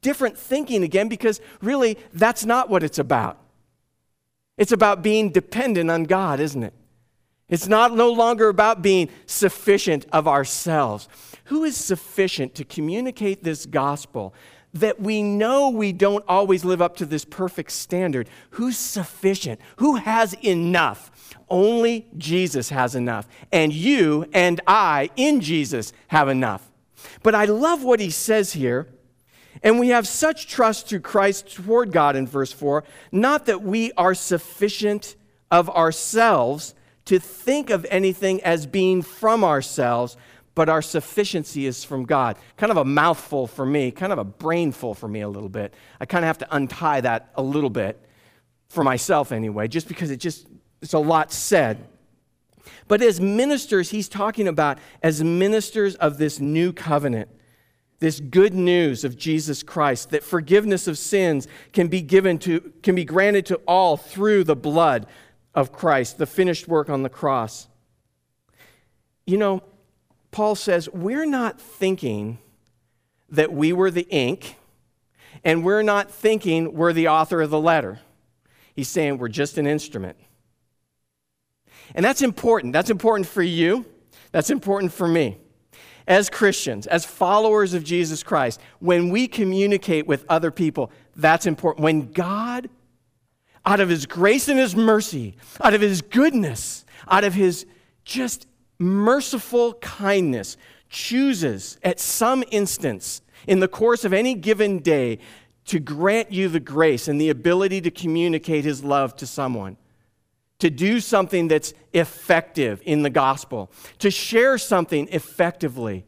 different 0.00 0.36
thinking 0.36 0.82
again 0.82 1.08
because 1.08 1.40
really 1.60 1.96
that's 2.12 2.44
not 2.44 2.68
what 2.68 2.82
it's 2.82 2.98
about. 2.98 3.38
It's 4.58 4.72
about 4.72 5.02
being 5.02 5.30
dependent 5.30 5.90
on 5.90 6.04
God, 6.04 6.40
isn't 6.40 6.62
it? 6.62 6.74
It's 7.48 7.68
not 7.68 7.94
no 7.94 8.10
longer 8.10 8.48
about 8.48 8.82
being 8.82 9.10
sufficient 9.26 10.06
of 10.12 10.26
ourselves. 10.26 11.08
Who 11.44 11.64
is 11.64 11.76
sufficient 11.76 12.54
to 12.56 12.64
communicate 12.64 13.44
this 13.44 13.66
gospel 13.66 14.34
that 14.74 15.00
we 15.00 15.22
know 15.22 15.68
we 15.70 15.92
don't 15.92 16.24
always 16.26 16.64
live 16.64 16.80
up 16.80 16.96
to 16.96 17.06
this 17.06 17.24
perfect 17.24 17.72
standard? 17.72 18.28
Who's 18.50 18.78
sufficient? 18.78 19.60
Who 19.76 19.96
has 19.96 20.34
enough? 20.34 21.10
Only 21.48 22.06
Jesus 22.16 22.70
has 22.70 22.94
enough. 22.94 23.28
And 23.52 23.72
you 23.72 24.26
and 24.32 24.60
I 24.66 25.10
in 25.16 25.40
Jesus 25.40 25.92
have 26.08 26.28
enough. 26.28 26.70
But 27.22 27.34
I 27.34 27.44
love 27.44 27.82
what 27.82 28.00
he 28.00 28.10
says 28.10 28.52
here 28.52 28.88
and 29.62 29.78
we 29.78 29.88
have 29.88 30.08
such 30.08 30.48
trust 30.48 30.88
through 30.88 31.00
Christ 31.00 31.54
toward 31.54 31.92
God 31.92 32.16
in 32.16 32.26
verse 32.26 32.52
4, 32.52 32.84
not 33.12 33.46
that 33.46 33.62
we 33.62 33.92
are 33.92 34.14
sufficient 34.14 35.14
of 35.50 35.70
ourselves 35.70 36.74
to 37.04 37.18
think 37.18 37.70
of 37.70 37.86
anything 37.90 38.42
as 38.42 38.66
being 38.66 39.02
from 39.02 39.44
ourselves, 39.44 40.16
but 40.54 40.68
our 40.68 40.82
sufficiency 40.82 41.66
is 41.66 41.84
from 41.84 42.04
God. 42.04 42.36
Kind 42.56 42.70
of 42.70 42.78
a 42.78 42.84
mouthful 42.84 43.46
for 43.46 43.64
me, 43.64 43.90
kind 43.90 44.12
of 44.12 44.18
a 44.18 44.24
brainful 44.24 44.94
for 44.94 45.08
me 45.08 45.20
a 45.20 45.28
little 45.28 45.48
bit. 45.48 45.74
I 46.00 46.06
kind 46.06 46.24
of 46.24 46.26
have 46.26 46.38
to 46.38 46.54
untie 46.54 47.00
that 47.00 47.30
a 47.34 47.42
little 47.42 47.70
bit 47.70 48.00
for 48.68 48.84
myself 48.84 49.32
anyway, 49.32 49.68
just 49.68 49.88
because 49.88 50.10
it 50.10 50.18
just 50.18 50.46
it's 50.80 50.94
a 50.94 50.98
lot 50.98 51.32
said. 51.32 51.86
But 52.88 53.02
as 53.02 53.20
ministers, 53.20 53.90
he's 53.90 54.08
talking 54.08 54.48
about 54.48 54.78
as 55.02 55.22
ministers 55.22 55.94
of 55.96 56.18
this 56.18 56.40
new 56.40 56.72
covenant 56.72 57.28
this 58.02 58.18
good 58.18 58.52
news 58.52 59.04
of 59.04 59.16
Jesus 59.16 59.62
Christ 59.62 60.10
that 60.10 60.24
forgiveness 60.24 60.88
of 60.88 60.98
sins 60.98 61.46
can 61.72 61.86
be 61.86 62.02
given 62.02 62.36
to 62.40 62.72
can 62.82 62.96
be 62.96 63.04
granted 63.04 63.46
to 63.46 63.60
all 63.64 63.96
through 63.96 64.42
the 64.42 64.56
blood 64.56 65.06
of 65.54 65.70
Christ, 65.70 66.18
the 66.18 66.26
finished 66.26 66.66
work 66.66 66.90
on 66.90 67.04
the 67.04 67.08
cross. 67.08 67.68
You 69.24 69.38
know, 69.38 69.62
Paul 70.32 70.56
says, 70.56 70.88
we're 70.88 71.26
not 71.26 71.60
thinking 71.60 72.38
that 73.28 73.52
we 73.52 73.72
were 73.72 73.90
the 73.90 74.08
ink, 74.10 74.56
and 75.44 75.64
we're 75.64 75.82
not 75.82 76.10
thinking 76.10 76.74
we're 76.74 76.92
the 76.92 77.08
author 77.08 77.40
of 77.40 77.50
the 77.50 77.60
letter. 77.60 78.00
He's 78.74 78.88
saying 78.88 79.18
we're 79.18 79.28
just 79.28 79.58
an 79.58 79.66
instrument. 79.66 80.16
And 81.94 82.04
that's 82.04 82.22
important. 82.22 82.72
That's 82.72 82.90
important 82.90 83.28
for 83.28 83.42
you. 83.42 83.86
That's 84.32 84.50
important 84.50 84.92
for 84.92 85.06
me 85.06 85.38
as 86.06 86.28
Christians, 86.28 86.86
as 86.86 87.04
followers 87.04 87.74
of 87.74 87.84
Jesus 87.84 88.22
Christ, 88.22 88.60
when 88.80 89.10
we 89.10 89.28
communicate 89.28 90.06
with 90.06 90.24
other 90.28 90.50
people, 90.50 90.90
that's 91.14 91.46
important. 91.46 91.84
When 91.84 92.12
God, 92.12 92.68
out 93.64 93.80
of 93.80 93.88
His 93.88 94.06
grace 94.06 94.48
and 94.48 94.58
His 94.58 94.74
mercy, 94.74 95.36
out 95.60 95.74
of 95.74 95.80
His 95.80 96.02
goodness, 96.02 96.84
out 97.08 97.24
of 97.24 97.34
His 97.34 97.66
just 98.04 98.46
merciful 98.82 99.74
kindness, 99.74 100.56
chooses 100.88 101.78
at 101.82 101.98
some 101.98 102.44
instance 102.50 103.22
in 103.46 103.60
the 103.60 103.68
course 103.68 104.04
of 104.04 104.12
any 104.12 104.34
given 104.34 104.80
day 104.80 105.18
to 105.64 105.78
grant 105.78 106.32
you 106.32 106.48
the 106.48 106.60
grace 106.60 107.08
and 107.08 107.20
the 107.20 107.30
ability 107.30 107.80
to 107.80 107.90
communicate 107.90 108.64
His 108.64 108.84
love 108.84 109.16
to 109.16 109.26
someone 109.26 109.76
to 110.62 110.70
do 110.70 111.00
something 111.00 111.48
that's 111.48 111.74
effective 111.92 112.80
in 112.84 113.02
the 113.02 113.10
gospel, 113.10 113.68
to 113.98 114.12
share 114.12 114.56
something 114.56 115.08
effectively. 115.10 116.04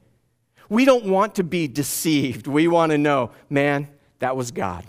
We 0.68 0.84
don't 0.84 1.06
want 1.06 1.34
to 1.34 1.42
be 1.42 1.66
deceived. 1.66 2.46
We 2.46 2.68
want 2.68 2.92
to 2.92 2.98
know, 2.98 3.32
man, 3.50 3.88
that 4.20 4.36
was 4.36 4.52
God. 4.52 4.84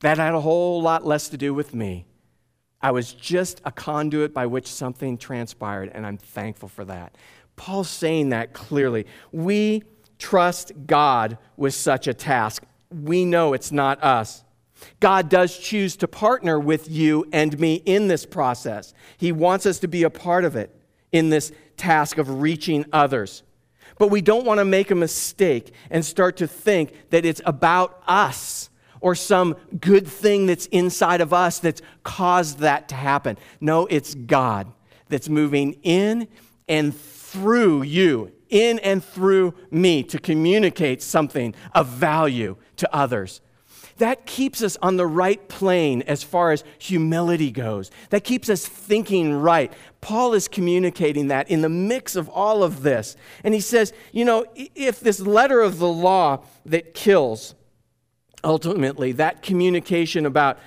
That 0.00 0.18
had 0.18 0.34
a 0.34 0.42
whole 0.42 0.82
lot 0.82 1.06
less 1.06 1.30
to 1.30 1.38
do 1.38 1.54
with 1.54 1.74
me. 1.74 2.04
I 2.82 2.90
was 2.90 3.12
just 3.12 3.60
a 3.64 3.70
conduit 3.70 4.34
by 4.34 4.46
which 4.46 4.66
something 4.66 5.16
transpired, 5.16 5.90
and 5.94 6.04
I'm 6.06 6.18
thankful 6.18 6.68
for 6.68 6.84
that. 6.86 7.14
Paul's 7.56 7.88
saying 7.88 8.30
that 8.30 8.52
clearly. 8.52 9.06
We 9.30 9.84
trust 10.18 10.72
God 10.86 11.38
with 11.56 11.74
such 11.74 12.08
a 12.08 12.14
task. 12.14 12.64
We 12.90 13.24
know 13.24 13.52
it's 13.52 13.72
not 13.72 14.02
us. 14.02 14.42
God 15.00 15.28
does 15.28 15.56
choose 15.56 15.96
to 15.96 16.08
partner 16.08 16.58
with 16.58 16.90
you 16.90 17.26
and 17.32 17.58
me 17.58 17.76
in 17.86 18.08
this 18.08 18.26
process. 18.26 18.94
He 19.16 19.30
wants 19.30 19.64
us 19.64 19.78
to 19.80 19.88
be 19.88 20.02
a 20.02 20.10
part 20.10 20.44
of 20.44 20.56
it 20.56 20.74
in 21.12 21.28
this 21.28 21.52
task 21.76 22.18
of 22.18 22.40
reaching 22.40 22.84
others. 22.92 23.42
But 23.98 24.08
we 24.08 24.22
don't 24.22 24.44
want 24.44 24.58
to 24.58 24.64
make 24.64 24.90
a 24.90 24.96
mistake 24.96 25.72
and 25.90 26.04
start 26.04 26.38
to 26.38 26.48
think 26.48 27.10
that 27.10 27.24
it's 27.24 27.42
about 27.44 28.02
us 28.08 28.70
or 29.02 29.14
some 29.14 29.54
good 29.80 30.06
thing 30.06 30.46
that's 30.46 30.66
inside 30.66 31.20
of 31.20 31.32
us 31.32 31.58
that's 31.58 31.82
caused 32.02 32.60
that 32.60 32.88
to 32.88 32.94
happen. 32.94 33.36
No, 33.60 33.86
it's 33.86 34.14
God 34.14 34.72
that's 35.08 35.28
moving 35.28 35.74
in 35.82 36.28
and 36.68 36.96
through 36.96 37.82
you, 37.82 38.32
in 38.48 38.78
and 38.78 39.04
through 39.04 39.54
me 39.70 40.02
to 40.04 40.18
communicate 40.18 41.02
something 41.02 41.54
of 41.74 41.88
value 41.88 42.56
to 42.76 42.94
others 42.94 43.40
that 43.98 44.26
keeps 44.26 44.62
us 44.62 44.76
on 44.82 44.96
the 44.96 45.06
right 45.06 45.48
plane 45.48 46.02
as 46.02 46.24
far 46.24 46.50
as 46.50 46.64
humility 46.78 47.52
goes. 47.52 47.90
That 48.10 48.24
keeps 48.24 48.48
us 48.48 48.66
thinking 48.66 49.32
right. 49.32 49.72
Paul 50.00 50.34
is 50.34 50.48
communicating 50.48 51.28
that 51.28 51.48
in 51.48 51.62
the 51.62 51.68
mix 51.68 52.16
of 52.16 52.28
all 52.28 52.64
of 52.64 52.82
this. 52.82 53.16
And 53.44 53.54
he 53.54 53.60
says, 53.60 53.92
you 54.10 54.24
know, 54.24 54.44
if 54.56 54.98
this 54.98 55.20
letter 55.20 55.60
of 55.60 55.78
the 55.78 55.88
law 55.88 56.44
that 56.66 56.94
kills, 56.94 57.54
ultimately, 58.44 59.12
that 59.12 59.42
communication 59.42 60.26
about 60.26 60.58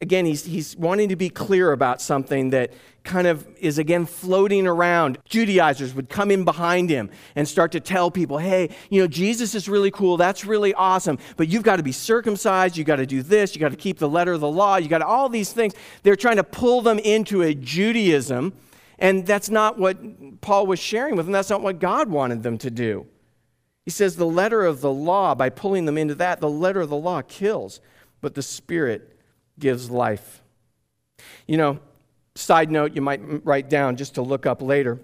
again, 0.00 0.24
he's, 0.26 0.44
he's 0.44 0.76
wanting 0.76 1.08
to 1.08 1.16
be 1.16 1.28
clear 1.28 1.72
about 1.72 2.00
something 2.00 2.50
that 2.50 2.72
kind 3.02 3.26
of 3.26 3.46
is 3.58 3.78
again 3.78 4.06
floating 4.06 4.66
around. 4.66 5.18
Judaizers 5.24 5.94
would 5.94 6.08
come 6.08 6.30
in 6.30 6.44
behind 6.44 6.90
him 6.90 7.10
and 7.34 7.48
start 7.48 7.72
to 7.72 7.80
tell 7.80 8.10
people, 8.10 8.38
hey, 8.38 8.70
you 8.90 9.00
know, 9.00 9.08
Jesus 9.08 9.54
is 9.54 9.68
really 9.68 9.90
cool. 9.90 10.16
That's 10.16 10.44
really 10.44 10.72
awesome. 10.74 11.18
But 11.36 11.48
you've 11.48 11.62
got 11.62 11.76
to 11.76 11.82
be 11.82 11.92
circumcised. 11.92 12.76
You've 12.76 12.86
got 12.86 12.96
to 12.96 13.06
do 13.06 13.22
this. 13.22 13.54
You've 13.54 13.60
got 13.60 13.70
to 13.70 13.76
keep 13.76 13.98
the 13.98 14.08
letter 14.08 14.32
of 14.32 14.40
the 14.40 14.50
law. 14.50 14.76
You've 14.76 14.90
got 14.90 14.98
to, 14.98 15.06
all 15.06 15.28
these 15.28 15.52
things. 15.52 15.74
They're 16.02 16.16
trying 16.16 16.36
to 16.36 16.44
pull 16.44 16.80
them 16.82 16.98
into 16.98 17.42
a 17.42 17.54
Judaism. 17.54 18.52
And 19.00 19.26
that's 19.26 19.48
not 19.48 19.78
what 19.78 20.40
Paul 20.40 20.66
was 20.66 20.78
sharing 20.78 21.16
with 21.16 21.26
them. 21.26 21.32
That's 21.32 21.50
not 21.50 21.62
what 21.62 21.78
God 21.80 22.08
wanted 22.08 22.42
them 22.42 22.58
to 22.58 22.70
do. 22.70 23.06
He 23.88 23.90
says 23.90 24.16
the 24.16 24.26
letter 24.26 24.66
of 24.66 24.82
the 24.82 24.92
law, 24.92 25.34
by 25.34 25.48
pulling 25.48 25.86
them 25.86 25.96
into 25.96 26.14
that, 26.16 26.40
the 26.40 26.50
letter 26.50 26.82
of 26.82 26.90
the 26.90 26.96
law 26.98 27.22
kills, 27.22 27.80
but 28.20 28.34
the 28.34 28.42
Spirit 28.42 29.18
gives 29.58 29.90
life. 29.90 30.42
You 31.46 31.56
know, 31.56 31.80
side 32.34 32.70
note 32.70 32.94
you 32.94 33.00
might 33.00 33.22
write 33.46 33.70
down 33.70 33.96
just 33.96 34.16
to 34.16 34.20
look 34.20 34.44
up 34.44 34.60
later. 34.60 35.00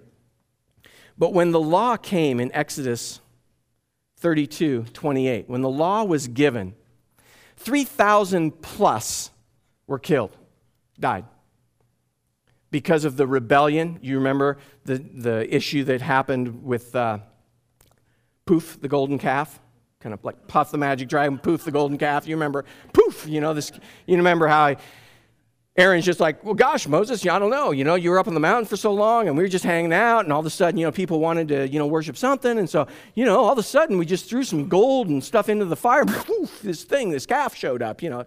But 1.17 1.33
when 1.33 1.51
the 1.51 1.61
law 1.63 1.97
came 1.97 2.39
in 2.39 2.53
Exodus 2.53 3.21
32 4.19 4.85
28, 4.93 5.49
when 5.49 5.63
the 5.63 5.71
law 5.71 6.05
was 6.05 6.29
given, 6.29 6.75
3,000 7.57 8.61
plus 8.61 9.31
were 9.87 9.99
killed, 9.99 10.37
died. 11.01 11.25
Because 12.71 13.07
of 13.07 13.17
the 13.17 13.27
rebellion, 13.27 13.99
you 14.03 14.19
remember 14.19 14.59
the, 14.85 14.99
the 14.99 15.55
issue 15.55 15.85
that 15.85 16.03
happened 16.03 16.63
with 16.63 16.95
uh, 16.95 17.21
Poof, 18.47 18.79
the 18.81 18.89
golden 18.89 19.19
calf? 19.19 19.61
kind 20.05 20.13
of 20.13 20.23
like 20.23 20.47
puff 20.47 20.71
the 20.71 20.77
magic 20.77 21.09
dragon, 21.09 21.39
poof 21.39 21.65
the 21.65 21.71
golden 21.71 21.97
calf. 21.97 22.29
You 22.29 22.37
remember, 22.37 22.67
poof, 22.93 23.27
you 23.27 23.41
know, 23.41 23.55
this, 23.55 23.73
you 24.07 24.19
remember 24.19 24.47
how 24.47 24.67
I, 24.67 24.77
Aaron's 25.79 26.05
just 26.05 26.21
like, 26.21 26.45
well, 26.45 26.53
gosh, 26.53 26.87
Moses, 26.87 27.25
yeah, 27.25 27.35
I 27.35 27.39
don't 27.39 27.51
know. 27.51 27.71
You 27.71 27.85
know, 27.85 27.95
you 27.95 28.11
were 28.11 28.19
up 28.19 28.29
on 28.29 28.35
the 28.35 28.41
mountain 28.41 28.67
for 28.67 28.77
so 28.77 28.93
long 28.93 29.29
and 29.29 29.37
we 29.37 29.43
were 29.43 29.49
just 29.49 29.65
hanging 29.65 29.95
out, 29.95 30.21
and 30.21 30.33
all 30.33 30.41
of 30.41 30.47
a 30.47 30.51
sudden, 30.51 30.79
you 30.79 30.85
know, 30.85 30.93
people 30.93 31.21
wanted 31.21 31.49
to, 31.49 31.67
you 31.69 31.79
know, 31.79 31.87
worship 31.87 32.19
something. 32.19 32.59
And 32.59 32.69
so, 32.69 32.87
you 33.15 33.25
know, 33.25 33.41
all 33.41 33.53
of 33.53 33.59
a 33.59 33.63
sudden, 33.63 33.97
we 33.97 34.05
just 34.05 34.29
threw 34.29 34.45
some 34.45 34.69
gold 34.69 35.09
and 35.09 35.25
stuff 35.25 35.49
into 35.49 35.65
the 35.65 35.75
fire. 35.75 36.05
Poof, 36.07 36.61
this 36.63 36.85
thing, 36.85 37.09
this 37.09 37.25
calf 37.25 37.57
showed 37.57 37.81
up, 37.81 38.03
you 38.03 38.11
know. 38.11 38.27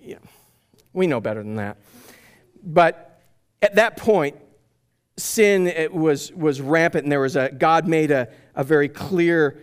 Yeah, 0.00 0.18
we 0.92 1.08
know 1.08 1.20
better 1.20 1.42
than 1.42 1.56
that. 1.56 1.78
But 2.62 3.20
at 3.60 3.74
that 3.74 3.96
point, 3.96 4.36
sin 5.16 5.90
was, 5.92 6.32
was 6.32 6.60
rampant, 6.60 7.04
and 7.04 7.12
there 7.12 7.20
was 7.20 7.34
a, 7.34 7.50
God 7.50 7.88
made 7.88 8.12
a, 8.12 8.28
a 8.54 8.64
very 8.64 8.88
clear 8.88 9.60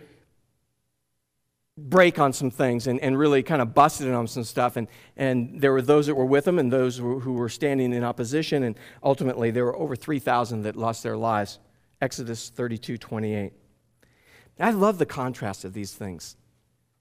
break 1.76 2.18
on 2.18 2.32
some 2.32 2.50
things 2.50 2.86
and, 2.86 3.00
and 3.00 3.18
really 3.18 3.42
kind 3.42 3.62
of 3.62 3.74
busted 3.74 4.12
on 4.12 4.26
some 4.26 4.44
stuff. 4.44 4.76
And, 4.76 4.88
and 5.16 5.60
there 5.60 5.72
were 5.72 5.82
those 5.82 6.06
that 6.06 6.14
were 6.14 6.26
with 6.26 6.46
him 6.46 6.58
and 6.58 6.70
those 6.70 6.98
who 6.98 7.32
were 7.32 7.48
standing 7.48 7.92
in 7.92 8.04
opposition. 8.04 8.62
And 8.64 8.76
ultimately, 9.02 9.50
there 9.50 9.64
were 9.64 9.76
over 9.76 9.96
3,000 9.96 10.62
that 10.62 10.76
lost 10.76 11.02
their 11.02 11.16
lives. 11.16 11.58
Exodus 12.00 12.50
32 12.50 12.98
28. 12.98 13.52
I 14.58 14.70
love 14.72 14.98
the 14.98 15.06
contrast 15.06 15.64
of 15.64 15.72
these 15.72 15.94
things. 15.94 16.36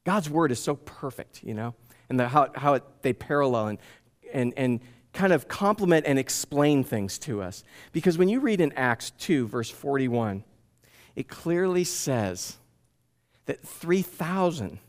God's 0.06 0.30
word 0.30 0.52
is 0.52 0.62
so 0.62 0.76
perfect, 0.76 1.44
you 1.44 1.54
know, 1.54 1.76
and 2.10 2.20
the, 2.20 2.30
how, 2.30 2.48
how 2.56 2.76
it, 2.76 2.84
they 3.02 3.12
parallel 3.12 3.68
and, 3.68 3.80
and, 4.34 4.54
and 4.56 4.80
kind 5.14 5.34
of 5.34 5.48
complement 5.48 6.06
and 6.06 6.18
explain 6.18 6.84
things 6.84 7.20
to 7.20 7.42
us. 7.42 7.64
Because 7.92 8.18
when 8.18 8.30
you 8.30 8.40
read 8.40 8.62
in 8.62 8.72
Acts 8.74 9.12
2, 9.12 9.48
verse 9.48 9.70
41, 9.70 10.44
it 11.20 11.28
clearly 11.28 11.84
says, 11.84 12.56
that 13.46 13.62
3,000 13.62 14.80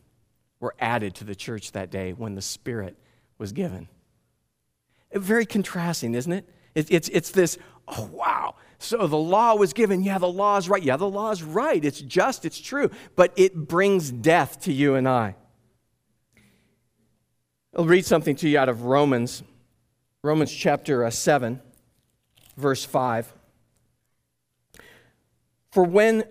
were 0.61 0.77
added 0.79 1.17
to 1.17 1.25
the 1.25 1.35
church 1.35 1.73
that 1.73 1.91
day 1.91 2.13
when 2.13 2.37
the 2.37 2.43
Spirit 2.43 2.97
was 3.37 3.51
given. 3.51 3.89
Very 5.13 5.45
contrasting, 5.45 6.15
isn't 6.15 6.31
it? 6.31 6.49
It's, 6.77 7.09
it's 7.09 7.33
this, 7.33 7.59
oh, 7.89 8.09
wow. 8.13 8.55
So 8.79 9.09
the 9.09 9.19
law 9.19 9.57
was 9.57 9.73
given. 9.73 10.05
Yeah, 10.05 10.19
the 10.19 10.29
law 10.29 10.57
is 10.57 10.69
right. 10.69 10.85
Yeah, 10.85 10.97
the 10.97 11.09
law 11.09 11.33
is 11.33 11.43
right. 11.43 11.85
It's 11.85 12.01
just, 12.01 12.45
it's 12.45 12.61
true. 12.61 12.93
But 13.17 13.33
it 13.35 13.67
brings 13.67 14.13
death 14.13 14.61
to 14.61 14.73
you 14.73 14.95
and 14.95 15.09
I. 15.09 15.35
I'll 17.75 17.87
read 17.87 18.07
something 18.07 18.37
to 18.37 18.49
you 18.49 18.57
out 18.57 18.69
of 18.69 18.85
Romans, 18.85 19.43
Romans 20.23 20.53
chapter 20.53 21.05
uh, 21.05 21.11
7, 21.11 21.61
verse 22.57 22.85
5. 22.85 23.33
For 25.70 25.85
when 25.85 26.24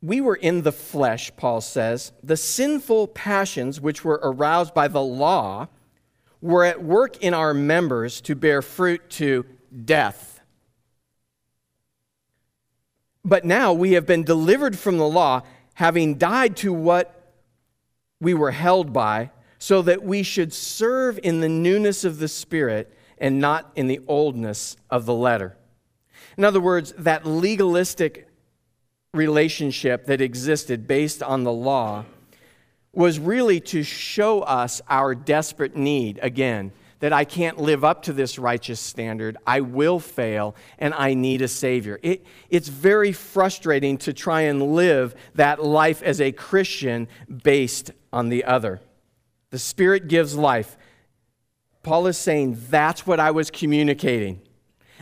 we 0.00 0.20
were 0.20 0.36
in 0.36 0.62
the 0.62 0.72
flesh, 0.72 1.32
Paul 1.36 1.60
says. 1.60 2.12
The 2.22 2.36
sinful 2.36 3.08
passions 3.08 3.80
which 3.80 4.04
were 4.04 4.20
aroused 4.22 4.74
by 4.74 4.88
the 4.88 5.02
law 5.02 5.68
were 6.40 6.64
at 6.64 6.82
work 6.82 7.22
in 7.22 7.34
our 7.34 7.52
members 7.52 8.20
to 8.22 8.34
bear 8.36 8.62
fruit 8.62 9.10
to 9.10 9.44
death. 9.84 10.40
But 13.24 13.44
now 13.44 13.72
we 13.72 13.92
have 13.92 14.06
been 14.06 14.22
delivered 14.22 14.78
from 14.78 14.98
the 14.98 15.08
law, 15.08 15.42
having 15.74 16.14
died 16.14 16.56
to 16.58 16.72
what 16.72 17.34
we 18.20 18.34
were 18.34 18.52
held 18.52 18.92
by, 18.92 19.30
so 19.58 19.82
that 19.82 20.04
we 20.04 20.22
should 20.22 20.52
serve 20.52 21.18
in 21.22 21.40
the 21.40 21.48
newness 21.48 22.04
of 22.04 22.20
the 22.20 22.28
Spirit 22.28 22.92
and 23.18 23.40
not 23.40 23.72
in 23.74 23.88
the 23.88 24.00
oldness 24.06 24.76
of 24.88 25.04
the 25.04 25.14
letter. 25.14 25.56
In 26.36 26.44
other 26.44 26.60
words, 26.60 26.94
that 26.96 27.26
legalistic 27.26 28.27
relationship 29.14 30.06
that 30.06 30.20
existed 30.20 30.86
based 30.86 31.22
on 31.22 31.44
the 31.44 31.52
law 31.52 32.04
was 32.92 33.18
really 33.18 33.60
to 33.60 33.82
show 33.82 34.40
us 34.40 34.80
our 34.88 35.14
desperate 35.14 35.76
need 35.76 36.18
again 36.22 36.72
that 37.00 37.12
I 37.12 37.24
can't 37.24 37.58
live 37.58 37.84
up 37.84 38.02
to 38.04 38.12
this 38.12 38.38
righteous 38.38 38.80
standard. 38.80 39.36
I 39.46 39.60
will 39.60 40.00
fail, 40.00 40.56
and 40.78 40.92
I 40.94 41.14
need 41.14 41.42
a 41.42 41.48
Savior. 41.48 41.98
It, 42.02 42.26
it's 42.50 42.68
very 42.68 43.12
frustrating 43.12 43.98
to 43.98 44.12
try 44.12 44.42
and 44.42 44.74
live 44.74 45.14
that 45.34 45.62
life 45.62 46.02
as 46.02 46.20
a 46.20 46.32
Christian 46.32 47.08
based 47.44 47.92
on 48.12 48.30
the 48.30 48.44
other. 48.44 48.80
The 49.50 49.58
Spirit 49.58 50.08
gives 50.08 50.36
life. 50.36 50.76
Paul 51.82 52.08
is 52.08 52.18
saying 52.18 52.58
that's 52.68 53.06
what 53.06 53.20
I 53.20 53.30
was 53.30 53.50
communicating. 53.50 54.40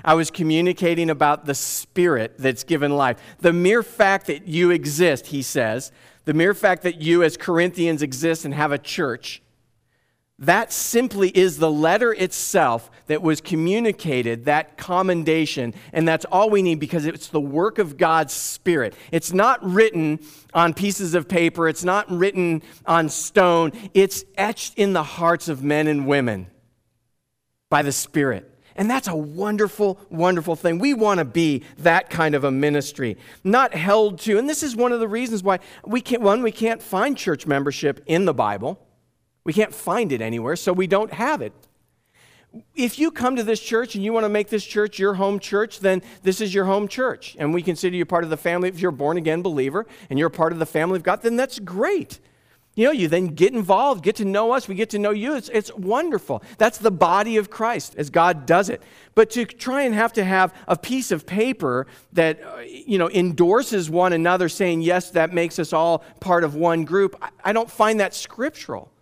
I 0.04 0.14
was 0.14 0.30
communicating 0.30 1.10
about 1.10 1.46
the 1.46 1.54
Spirit 1.54 2.34
that's 2.38 2.64
given 2.64 2.96
life. 2.96 3.18
The 3.40 3.52
mere 3.52 3.82
fact 3.82 4.26
that 4.26 4.46
you 4.46 4.70
exist, 4.70 5.28
he 5.28 5.42
says, 5.42 5.92
the 6.24 6.34
mere 6.34 6.54
fact 6.54 6.82
that 6.82 7.00
you 7.00 7.22
as 7.22 7.36
Corinthians 7.36 8.02
exist 8.02 8.44
and 8.44 8.52
have 8.54 8.72
a 8.72 8.78
church, 8.78 9.42
that 10.38 10.70
simply 10.70 11.30
is 11.30 11.58
the 11.58 11.70
letter 11.70 12.12
itself 12.12 12.90
that 13.06 13.22
was 13.22 13.40
communicated, 13.40 14.44
that 14.44 14.76
commendation, 14.76 15.72
and 15.94 16.06
that's 16.06 16.26
all 16.26 16.50
we 16.50 16.60
need 16.60 16.78
because 16.78 17.06
it's 17.06 17.28
the 17.28 17.40
work 17.40 17.78
of 17.78 17.96
God's 17.96 18.34
Spirit. 18.34 18.94
It's 19.10 19.32
not 19.32 19.64
written 19.64 20.20
on 20.52 20.74
pieces 20.74 21.14
of 21.14 21.26
paper, 21.26 21.68
it's 21.68 21.84
not 21.84 22.10
written 22.10 22.62
on 22.84 23.08
stone, 23.08 23.72
it's 23.94 24.24
etched 24.36 24.74
in 24.76 24.92
the 24.92 25.02
hearts 25.02 25.48
of 25.48 25.62
men 25.62 25.86
and 25.86 26.06
women 26.06 26.48
by 27.70 27.80
the 27.82 27.92
Spirit. 27.92 28.52
And 28.76 28.90
that's 28.90 29.08
a 29.08 29.16
wonderful, 29.16 29.98
wonderful 30.10 30.54
thing. 30.54 30.78
We 30.78 30.94
want 30.94 31.18
to 31.18 31.24
be 31.24 31.64
that 31.78 32.10
kind 32.10 32.34
of 32.34 32.44
a 32.44 32.50
ministry, 32.50 33.16
not 33.42 33.74
held 33.74 34.20
to. 34.20 34.38
And 34.38 34.48
this 34.48 34.62
is 34.62 34.76
one 34.76 34.92
of 34.92 35.00
the 35.00 35.08
reasons 35.08 35.42
why 35.42 35.58
we 35.84 36.00
can't, 36.00 36.22
one, 36.22 36.42
we 36.42 36.52
can't 36.52 36.82
find 36.82 37.16
church 37.16 37.46
membership 37.46 38.02
in 38.06 38.26
the 38.26 38.34
Bible. 38.34 38.78
We 39.44 39.52
can't 39.52 39.74
find 39.74 40.12
it 40.12 40.20
anywhere, 40.20 40.56
so 40.56 40.72
we 40.72 40.86
don't 40.86 41.12
have 41.12 41.40
it. 41.40 41.52
If 42.74 42.98
you 42.98 43.10
come 43.10 43.36
to 43.36 43.42
this 43.42 43.60
church 43.60 43.94
and 43.94 44.04
you 44.04 44.12
want 44.12 44.24
to 44.24 44.28
make 44.28 44.48
this 44.48 44.64
church 44.64 44.98
your 44.98 45.14
home 45.14 45.38
church, 45.38 45.80
then 45.80 46.02
this 46.22 46.40
is 46.40 46.54
your 46.54 46.64
home 46.64 46.88
church. 46.88 47.36
And 47.38 47.52
we 47.54 47.62
consider 47.62 47.96
you 47.96 48.04
part 48.04 48.24
of 48.24 48.30
the 48.30 48.36
family. 48.36 48.68
If 48.68 48.80
you're 48.80 48.90
a 48.90 48.94
born 48.94 49.16
again 49.16 49.42
believer 49.42 49.86
and 50.10 50.18
you're 50.18 50.30
part 50.30 50.52
of 50.52 50.58
the 50.58 50.66
family 50.66 50.96
of 50.96 51.02
God, 51.02 51.22
then 51.22 51.36
that's 51.36 51.58
great. 51.58 52.18
You 52.76 52.84
know, 52.84 52.92
you 52.92 53.08
then 53.08 53.28
get 53.28 53.54
involved, 53.54 54.04
get 54.04 54.16
to 54.16 54.26
know 54.26 54.52
us, 54.52 54.68
we 54.68 54.74
get 54.74 54.90
to 54.90 54.98
know 54.98 55.10
you. 55.10 55.34
It's, 55.34 55.48
it's 55.48 55.74
wonderful. 55.74 56.42
That's 56.58 56.76
the 56.76 56.90
body 56.90 57.38
of 57.38 57.48
Christ 57.48 57.94
as 57.96 58.10
God 58.10 58.44
does 58.44 58.68
it. 58.68 58.82
But 59.14 59.30
to 59.30 59.46
try 59.46 59.84
and 59.84 59.94
have 59.94 60.12
to 60.12 60.24
have 60.24 60.54
a 60.68 60.76
piece 60.76 61.10
of 61.10 61.24
paper 61.24 61.86
that, 62.12 62.38
uh, 62.44 62.58
you 62.60 62.98
know, 62.98 63.08
endorses 63.08 63.88
one 63.88 64.12
another 64.12 64.50
saying, 64.50 64.82
yes, 64.82 65.10
that 65.12 65.32
makes 65.32 65.58
us 65.58 65.72
all 65.72 66.04
part 66.20 66.44
of 66.44 66.54
one 66.54 66.84
group, 66.84 67.16
I, 67.22 67.30
I 67.44 67.52
don't 67.54 67.70
find 67.70 67.98
that 68.00 68.14
scriptural. 68.14 68.92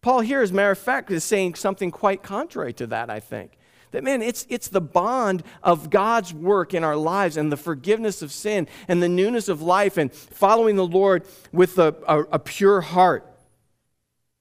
Paul 0.00 0.20
here, 0.20 0.40
as 0.40 0.52
a 0.52 0.54
matter 0.54 0.70
of 0.70 0.78
fact, 0.78 1.10
is 1.10 1.24
saying 1.24 1.56
something 1.56 1.90
quite 1.90 2.22
contrary 2.22 2.72
to 2.74 2.86
that, 2.86 3.10
I 3.10 3.18
think. 3.18 3.57
That, 3.90 4.04
man, 4.04 4.20
it's, 4.22 4.46
it's 4.48 4.68
the 4.68 4.80
bond 4.80 5.42
of 5.62 5.90
God's 5.90 6.34
work 6.34 6.74
in 6.74 6.84
our 6.84 6.96
lives 6.96 7.36
and 7.36 7.50
the 7.50 7.56
forgiveness 7.56 8.20
of 8.22 8.32
sin 8.32 8.68
and 8.86 9.02
the 9.02 9.08
newness 9.08 9.48
of 9.48 9.62
life 9.62 9.96
and 9.96 10.12
following 10.12 10.76
the 10.76 10.86
Lord 10.86 11.24
with 11.52 11.78
a, 11.78 11.94
a, 12.06 12.20
a 12.32 12.38
pure 12.38 12.80
heart 12.82 13.26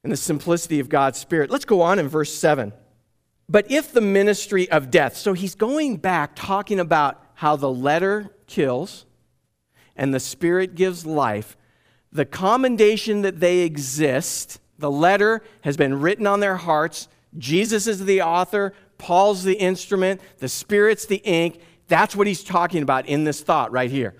and 0.03 0.11
the 0.11 0.17
simplicity 0.17 0.79
of 0.79 0.89
God's 0.89 1.17
Spirit. 1.17 1.49
Let's 1.49 1.65
go 1.65 1.81
on 1.81 1.99
in 1.99 2.07
verse 2.07 2.33
7. 2.33 2.73
But 3.49 3.71
if 3.71 3.93
the 3.93 4.01
ministry 4.01 4.69
of 4.69 4.91
death, 4.91 5.15
so 5.15 5.31
he's 5.31 5.55
going 5.55 5.97
back 5.97 6.31
talking 6.35 6.79
about 6.79 7.23
how 7.35 7.55
the 7.55 7.71
letter 7.71 8.35
kills 8.47 9.05
and 9.95 10.13
the 10.13 10.19
Spirit 10.19 10.75
gives 10.75 11.05
life, 11.05 11.55
the 12.11 12.25
commendation 12.25 13.21
that 13.21 13.39
they 13.39 13.59
exist, 13.59 14.59
the 14.77 14.91
letter 14.91 15.41
has 15.61 15.77
been 15.77 16.01
written 16.01 16.27
on 16.27 16.41
their 16.41 16.57
hearts 16.57 17.07
Jesus 17.37 17.87
is 17.87 18.05
the 18.05 18.21
author, 18.21 18.73
Paul's 18.97 19.43
the 19.43 19.55
instrument, 19.55 20.21
the 20.39 20.49
Spirit's 20.49 21.05
the 21.05 21.17
ink. 21.17 21.59
That's 21.87 22.15
what 22.15 22.27
he's 22.27 22.43
talking 22.43 22.83
about 22.83 23.07
in 23.07 23.23
this 23.23 23.41
thought 23.41 23.71
right 23.71 23.91
here. 23.91 24.15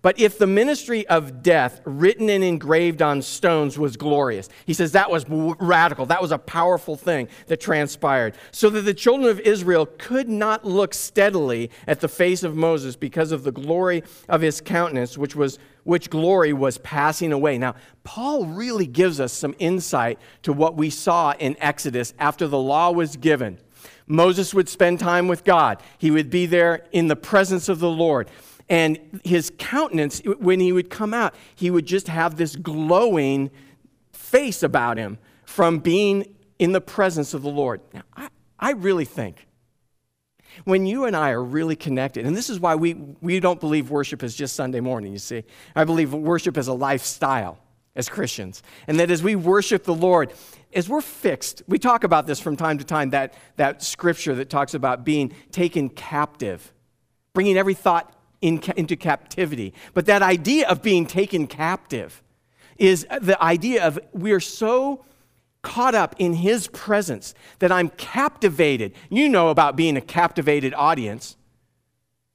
But 0.00 0.20
if 0.20 0.38
the 0.38 0.46
ministry 0.46 1.06
of 1.08 1.42
death, 1.42 1.80
written 1.84 2.30
and 2.30 2.44
engraved 2.44 3.02
on 3.02 3.20
stones, 3.20 3.76
was 3.78 3.96
glorious, 3.96 4.48
he 4.64 4.72
says 4.72 4.92
that 4.92 5.10
was 5.10 5.24
radical. 5.28 6.06
That 6.06 6.22
was 6.22 6.30
a 6.30 6.38
powerful 6.38 6.96
thing 6.96 7.28
that 7.48 7.60
transpired. 7.60 8.34
So 8.52 8.70
that 8.70 8.82
the 8.82 8.94
children 8.94 9.28
of 9.28 9.40
Israel 9.40 9.86
could 9.98 10.28
not 10.28 10.64
look 10.64 10.94
steadily 10.94 11.70
at 11.88 12.00
the 12.00 12.08
face 12.08 12.44
of 12.44 12.54
Moses 12.54 12.94
because 12.94 13.32
of 13.32 13.42
the 13.42 13.50
glory 13.50 14.04
of 14.28 14.40
his 14.40 14.60
countenance, 14.60 15.18
which, 15.18 15.34
was, 15.34 15.58
which 15.82 16.10
glory 16.10 16.52
was 16.52 16.78
passing 16.78 17.32
away. 17.32 17.58
Now, 17.58 17.74
Paul 18.04 18.46
really 18.46 18.86
gives 18.86 19.18
us 19.18 19.32
some 19.32 19.56
insight 19.58 20.20
to 20.42 20.52
what 20.52 20.76
we 20.76 20.90
saw 20.90 21.32
in 21.32 21.56
Exodus 21.58 22.14
after 22.20 22.46
the 22.46 22.58
law 22.58 22.92
was 22.92 23.16
given. 23.16 23.58
Moses 24.08 24.54
would 24.54 24.68
spend 24.68 24.98
time 24.98 25.28
with 25.28 25.44
God, 25.44 25.82
he 25.98 26.10
would 26.10 26.30
be 26.30 26.46
there 26.46 26.86
in 26.92 27.08
the 27.08 27.16
presence 27.16 27.68
of 27.68 27.78
the 27.78 27.90
Lord. 27.90 28.28
And 28.70 29.20
his 29.24 29.50
countenance, 29.58 30.20
when 30.38 30.60
he 30.60 30.72
would 30.72 30.90
come 30.90 31.14
out, 31.14 31.34
he 31.54 31.70
would 31.70 31.86
just 31.86 32.08
have 32.08 32.36
this 32.36 32.54
glowing 32.56 33.50
face 34.12 34.62
about 34.62 34.98
him 34.98 35.18
from 35.44 35.78
being 35.78 36.34
in 36.58 36.72
the 36.72 36.80
presence 36.80 37.32
of 37.32 37.42
the 37.42 37.48
Lord. 37.48 37.80
Now, 37.94 38.02
I, 38.14 38.28
I 38.58 38.72
really 38.72 39.06
think 39.06 39.46
when 40.64 40.86
you 40.86 41.04
and 41.04 41.16
I 41.16 41.30
are 41.30 41.42
really 41.42 41.76
connected, 41.76 42.26
and 42.26 42.36
this 42.36 42.50
is 42.50 42.60
why 42.60 42.74
we, 42.74 42.94
we 43.20 43.40
don't 43.40 43.60
believe 43.60 43.90
worship 43.90 44.22
is 44.22 44.34
just 44.34 44.54
Sunday 44.54 44.80
morning, 44.80 45.12
you 45.12 45.18
see. 45.18 45.44
I 45.74 45.84
believe 45.84 46.12
worship 46.12 46.58
is 46.58 46.68
a 46.68 46.74
lifestyle 46.74 47.58
as 47.98 48.08
Christians. 48.08 48.62
And 48.86 48.98
that 49.00 49.10
as 49.10 49.22
we 49.22 49.36
worship 49.36 49.82
the 49.82 49.94
Lord, 49.94 50.32
as 50.72 50.88
we're 50.88 51.02
fixed, 51.02 51.62
we 51.66 51.78
talk 51.78 52.04
about 52.04 52.26
this 52.26 52.40
from 52.40 52.56
time 52.56 52.78
to 52.78 52.84
time, 52.84 53.10
that, 53.10 53.34
that 53.56 53.82
scripture 53.82 54.34
that 54.36 54.48
talks 54.48 54.72
about 54.72 55.04
being 55.04 55.34
taken 55.50 55.90
captive, 55.90 56.72
bringing 57.34 57.58
every 57.58 57.74
thought 57.74 58.14
in, 58.40 58.62
into 58.76 58.96
captivity. 58.96 59.74
But 59.94 60.06
that 60.06 60.22
idea 60.22 60.68
of 60.68 60.80
being 60.80 61.06
taken 61.06 61.48
captive 61.48 62.22
is 62.78 63.04
the 63.20 63.42
idea 63.42 63.84
of 63.84 63.98
we 64.12 64.30
are 64.30 64.40
so 64.40 65.04
caught 65.62 65.96
up 65.96 66.14
in 66.20 66.34
his 66.34 66.68
presence 66.68 67.34
that 67.58 67.72
I'm 67.72 67.88
captivated. 67.88 68.92
You 69.10 69.28
know 69.28 69.48
about 69.48 69.74
being 69.74 69.96
a 69.96 70.00
captivated 70.00 70.72
audience 70.74 71.36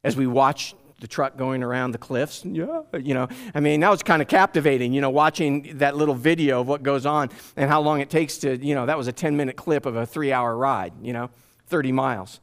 as 0.04 0.14
we 0.14 0.26
watch 0.26 0.74
the 1.04 1.08
truck 1.08 1.36
going 1.36 1.62
around 1.62 1.90
the 1.90 1.98
cliffs. 1.98 2.42
Yeah, 2.46 2.80
you 2.98 3.12
know, 3.12 3.28
I 3.54 3.60
mean, 3.60 3.80
that 3.80 3.90
was 3.90 4.02
kind 4.02 4.22
of 4.22 4.28
captivating, 4.28 4.94
you 4.94 5.02
know, 5.02 5.10
watching 5.10 5.76
that 5.76 5.98
little 5.98 6.14
video 6.14 6.62
of 6.62 6.66
what 6.66 6.82
goes 6.82 7.04
on 7.04 7.28
and 7.58 7.68
how 7.68 7.82
long 7.82 8.00
it 8.00 8.08
takes 8.08 8.38
to, 8.38 8.56
you 8.56 8.74
know, 8.74 8.86
that 8.86 8.96
was 8.96 9.06
a 9.06 9.12
10 9.12 9.36
minute 9.36 9.54
clip 9.54 9.84
of 9.84 9.96
a 9.96 10.06
three 10.06 10.32
hour 10.32 10.56
ride, 10.56 10.94
you 11.02 11.12
know, 11.12 11.28
30 11.66 11.92
miles. 11.92 12.40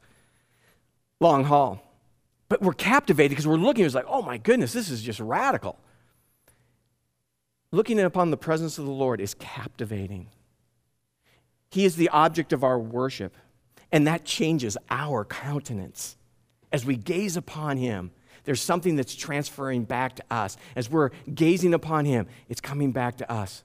Long 1.18 1.42
haul. 1.42 1.82
But 2.48 2.62
we're 2.62 2.72
captivated 2.72 3.30
because 3.30 3.48
we're 3.48 3.56
looking, 3.56 3.84
it's 3.84 3.96
like, 3.96 4.06
oh 4.06 4.22
my 4.22 4.38
goodness, 4.38 4.72
this 4.72 4.90
is 4.90 5.02
just 5.02 5.18
radical. 5.18 5.76
Looking 7.72 7.98
upon 7.98 8.30
the 8.30 8.36
presence 8.36 8.78
of 8.78 8.84
the 8.84 8.92
Lord 8.92 9.20
is 9.20 9.34
captivating. 9.34 10.28
He 11.68 11.84
is 11.84 11.96
the 11.96 12.10
object 12.10 12.52
of 12.52 12.62
our 12.62 12.78
worship, 12.78 13.34
and 13.90 14.06
that 14.06 14.24
changes 14.24 14.78
our 14.88 15.24
countenance. 15.24 16.16
As 16.70 16.86
we 16.86 16.96
gaze 16.96 17.36
upon 17.36 17.76
Him, 17.76 18.12
there's 18.44 18.60
something 18.60 18.96
that's 18.96 19.14
transferring 19.14 19.84
back 19.84 20.16
to 20.16 20.24
us. 20.30 20.56
As 20.76 20.90
we're 20.90 21.10
gazing 21.32 21.74
upon 21.74 22.04
Him, 22.04 22.26
it's 22.48 22.60
coming 22.60 22.92
back 22.92 23.18
to 23.18 23.30
us. 23.30 23.64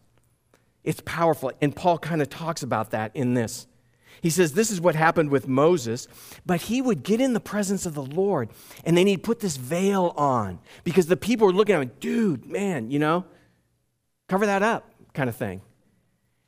It's 0.83 1.01
powerful. 1.01 1.51
And 1.61 1.75
Paul 1.75 1.97
kind 1.97 2.21
of 2.21 2.29
talks 2.29 2.63
about 2.63 2.91
that 2.91 3.11
in 3.13 3.33
this. 3.33 3.67
He 4.21 4.29
says 4.29 4.53
this 4.53 4.71
is 4.71 4.81
what 4.81 4.95
happened 4.95 5.29
with 5.29 5.47
Moses, 5.47 6.07
but 6.45 6.61
he 6.61 6.81
would 6.81 7.03
get 7.03 7.21
in 7.21 7.33
the 7.33 7.39
presence 7.39 7.85
of 7.85 7.93
the 7.93 8.03
Lord 8.03 8.49
and 8.83 8.97
then 8.97 9.05
he'd 9.05 9.23
put 9.23 9.39
this 9.39 9.57
veil 9.57 10.13
on 10.17 10.59
because 10.83 11.05
the 11.07 11.17
people 11.17 11.47
were 11.47 11.53
looking 11.53 11.75
at 11.75 11.81
him, 11.81 11.91
dude, 11.99 12.45
man, 12.45 12.89
you 12.89 12.99
know, 12.99 13.25
cover 14.27 14.45
that 14.45 14.63
up 14.63 14.89
kind 15.13 15.29
of 15.29 15.35
thing. 15.35 15.61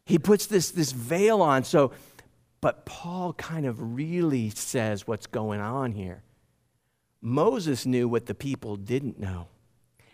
He 0.06 0.18
puts 0.18 0.48
this, 0.48 0.72
this 0.72 0.92
veil 0.92 1.42
on. 1.42 1.64
So, 1.64 1.92
but 2.62 2.86
Paul 2.86 3.34
kind 3.34 3.66
of 3.66 3.96
really 3.96 4.50
says 4.50 5.06
what's 5.06 5.28
going 5.28 5.62
on 5.62 5.92
here. 5.92 6.24
Moses 7.22 7.86
knew 7.86 8.08
what 8.08 8.26
the 8.26 8.36
people 8.36 8.76
didn't 8.76 9.20
know, 9.20 9.48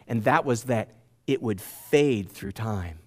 and 0.08 0.24
that 0.24 0.46
was 0.46 0.64
that 0.64 0.92
it 1.28 1.42
would 1.42 1.62
fade 1.62 2.30
through 2.30 2.52
time. 2.52 3.00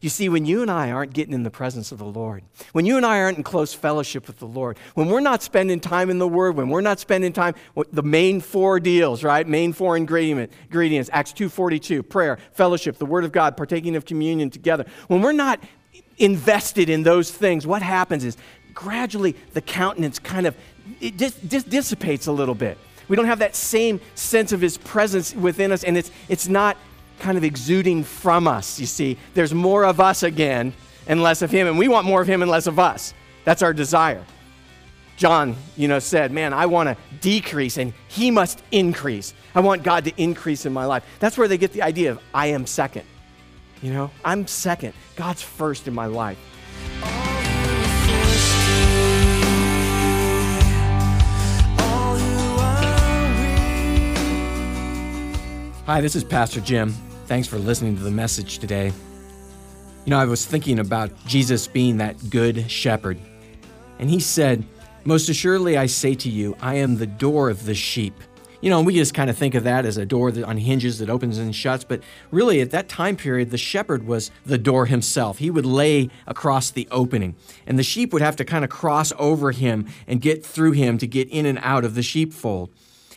You 0.00 0.08
see, 0.08 0.28
when 0.28 0.46
you 0.46 0.62
and 0.62 0.70
I 0.70 0.90
aren't 0.90 1.12
getting 1.12 1.34
in 1.34 1.42
the 1.42 1.50
presence 1.50 1.92
of 1.92 1.98
the 1.98 2.04
Lord, 2.04 2.42
when 2.72 2.86
you 2.86 2.96
and 2.96 3.04
I 3.04 3.20
aren't 3.20 3.38
in 3.38 3.44
close 3.44 3.74
fellowship 3.74 4.26
with 4.26 4.38
the 4.38 4.46
Lord, 4.46 4.78
when 4.94 5.08
we're 5.08 5.20
not 5.20 5.42
spending 5.42 5.80
time 5.80 6.10
in 6.10 6.18
the 6.18 6.28
Word, 6.28 6.56
when 6.56 6.68
we're 6.68 6.80
not 6.80 7.00
spending 7.00 7.32
time 7.32 7.54
the 7.92 8.02
main 8.02 8.40
four 8.40 8.80
deals, 8.80 9.22
right? 9.22 9.46
Main 9.46 9.72
four 9.72 9.96
ingredient, 9.96 10.52
ingredients, 10.64 11.10
Acts 11.12 11.32
2.42, 11.32 12.08
prayer, 12.08 12.38
fellowship, 12.52 12.98
the 12.98 13.06
Word 13.06 13.24
of 13.24 13.32
God, 13.32 13.56
partaking 13.56 13.96
of 13.96 14.04
communion 14.04 14.50
together. 14.50 14.86
When 15.08 15.22
we're 15.22 15.32
not 15.32 15.62
invested 16.18 16.88
in 16.88 17.02
those 17.02 17.30
things, 17.30 17.66
what 17.66 17.82
happens 17.82 18.24
is 18.24 18.36
gradually 18.72 19.36
the 19.52 19.60
countenance 19.60 20.18
kind 20.18 20.46
of 20.46 20.56
it 21.00 21.16
just 21.16 21.68
dissipates 21.68 22.26
a 22.26 22.32
little 22.32 22.54
bit. 22.54 22.76
We 23.08 23.16
don't 23.16 23.26
have 23.26 23.40
that 23.40 23.54
same 23.54 24.00
sense 24.14 24.52
of 24.52 24.60
His 24.60 24.78
presence 24.78 25.34
within 25.34 25.72
us, 25.72 25.84
and 25.84 25.96
it's, 25.96 26.10
it's 26.28 26.48
not 26.48 26.76
kind 27.18 27.38
of 27.38 27.44
exuding 27.44 28.04
from 28.04 28.46
us, 28.48 28.78
you 28.80 28.86
see. 28.86 29.16
There's 29.34 29.54
more 29.54 29.84
of 29.84 30.00
us 30.00 30.22
again 30.22 30.72
and 31.06 31.22
less 31.22 31.42
of 31.42 31.50
him, 31.50 31.66
and 31.66 31.78
we 31.78 31.88
want 31.88 32.06
more 32.06 32.20
of 32.20 32.28
him 32.28 32.42
and 32.42 32.50
less 32.50 32.66
of 32.66 32.78
us. 32.78 33.14
That's 33.44 33.62
our 33.62 33.72
desire. 33.72 34.24
John, 35.16 35.56
you 35.76 35.86
know, 35.86 36.00
said, 36.00 36.32
Man, 36.32 36.52
I 36.52 36.66
want 36.66 36.88
to 36.88 36.96
decrease 37.20 37.76
and 37.76 37.92
he 38.08 38.30
must 38.30 38.62
increase. 38.72 39.32
I 39.54 39.60
want 39.60 39.82
God 39.82 40.04
to 40.06 40.12
increase 40.20 40.66
in 40.66 40.72
my 40.72 40.86
life. 40.86 41.04
That's 41.20 41.38
where 41.38 41.46
they 41.46 41.58
get 41.58 41.72
the 41.72 41.82
idea 41.82 42.12
of 42.12 42.20
I 42.32 42.48
am 42.48 42.66
second. 42.66 43.04
You 43.80 43.92
know, 43.92 44.10
I'm 44.24 44.46
second. 44.46 44.94
God's 45.14 45.42
first 45.42 45.86
in 45.86 45.94
my 45.94 46.06
life. 46.06 46.38
Hi, 55.86 56.00
this 56.00 56.16
is 56.16 56.24
Pastor 56.24 56.62
Jim. 56.62 56.94
Thanks 57.26 57.46
for 57.46 57.58
listening 57.58 57.94
to 57.98 58.02
the 58.02 58.10
message 58.10 58.58
today. 58.58 58.86
You 58.86 60.10
know, 60.10 60.18
I 60.18 60.24
was 60.24 60.46
thinking 60.46 60.78
about 60.78 61.12
Jesus 61.26 61.66
being 61.66 61.98
that 61.98 62.30
good 62.30 62.70
shepherd. 62.70 63.18
And 63.98 64.08
he 64.08 64.18
said, 64.18 64.64
Most 65.04 65.28
assuredly 65.28 65.76
I 65.76 65.84
say 65.84 66.14
to 66.14 66.30
you, 66.30 66.56
I 66.62 66.76
am 66.76 66.96
the 66.96 67.06
door 67.06 67.50
of 67.50 67.66
the 67.66 67.74
sheep. 67.74 68.14
You 68.62 68.70
know, 68.70 68.78
and 68.78 68.86
we 68.86 68.94
just 68.94 69.12
kind 69.12 69.28
of 69.28 69.36
think 69.36 69.54
of 69.54 69.64
that 69.64 69.84
as 69.84 69.98
a 69.98 70.06
door 70.06 70.32
that 70.32 70.44
on 70.44 70.56
hinges 70.56 71.00
that 71.00 71.10
opens 71.10 71.36
and 71.36 71.54
shuts, 71.54 71.84
but 71.84 72.02
really 72.30 72.62
at 72.62 72.70
that 72.70 72.88
time 72.88 73.14
period, 73.14 73.50
the 73.50 73.58
shepherd 73.58 74.06
was 74.06 74.30
the 74.46 74.56
door 74.56 74.86
himself. 74.86 75.36
He 75.36 75.50
would 75.50 75.66
lay 75.66 76.08
across 76.26 76.70
the 76.70 76.88
opening, 76.90 77.36
and 77.66 77.78
the 77.78 77.82
sheep 77.82 78.14
would 78.14 78.22
have 78.22 78.36
to 78.36 78.44
kind 78.46 78.64
of 78.64 78.70
cross 78.70 79.12
over 79.18 79.52
him 79.52 79.86
and 80.06 80.22
get 80.22 80.46
through 80.46 80.72
him 80.72 80.96
to 80.96 81.06
get 81.06 81.28
in 81.28 81.44
and 81.44 81.58
out 81.60 81.84
of 81.84 81.94
the 81.94 82.02
sheepfold. 82.02 82.70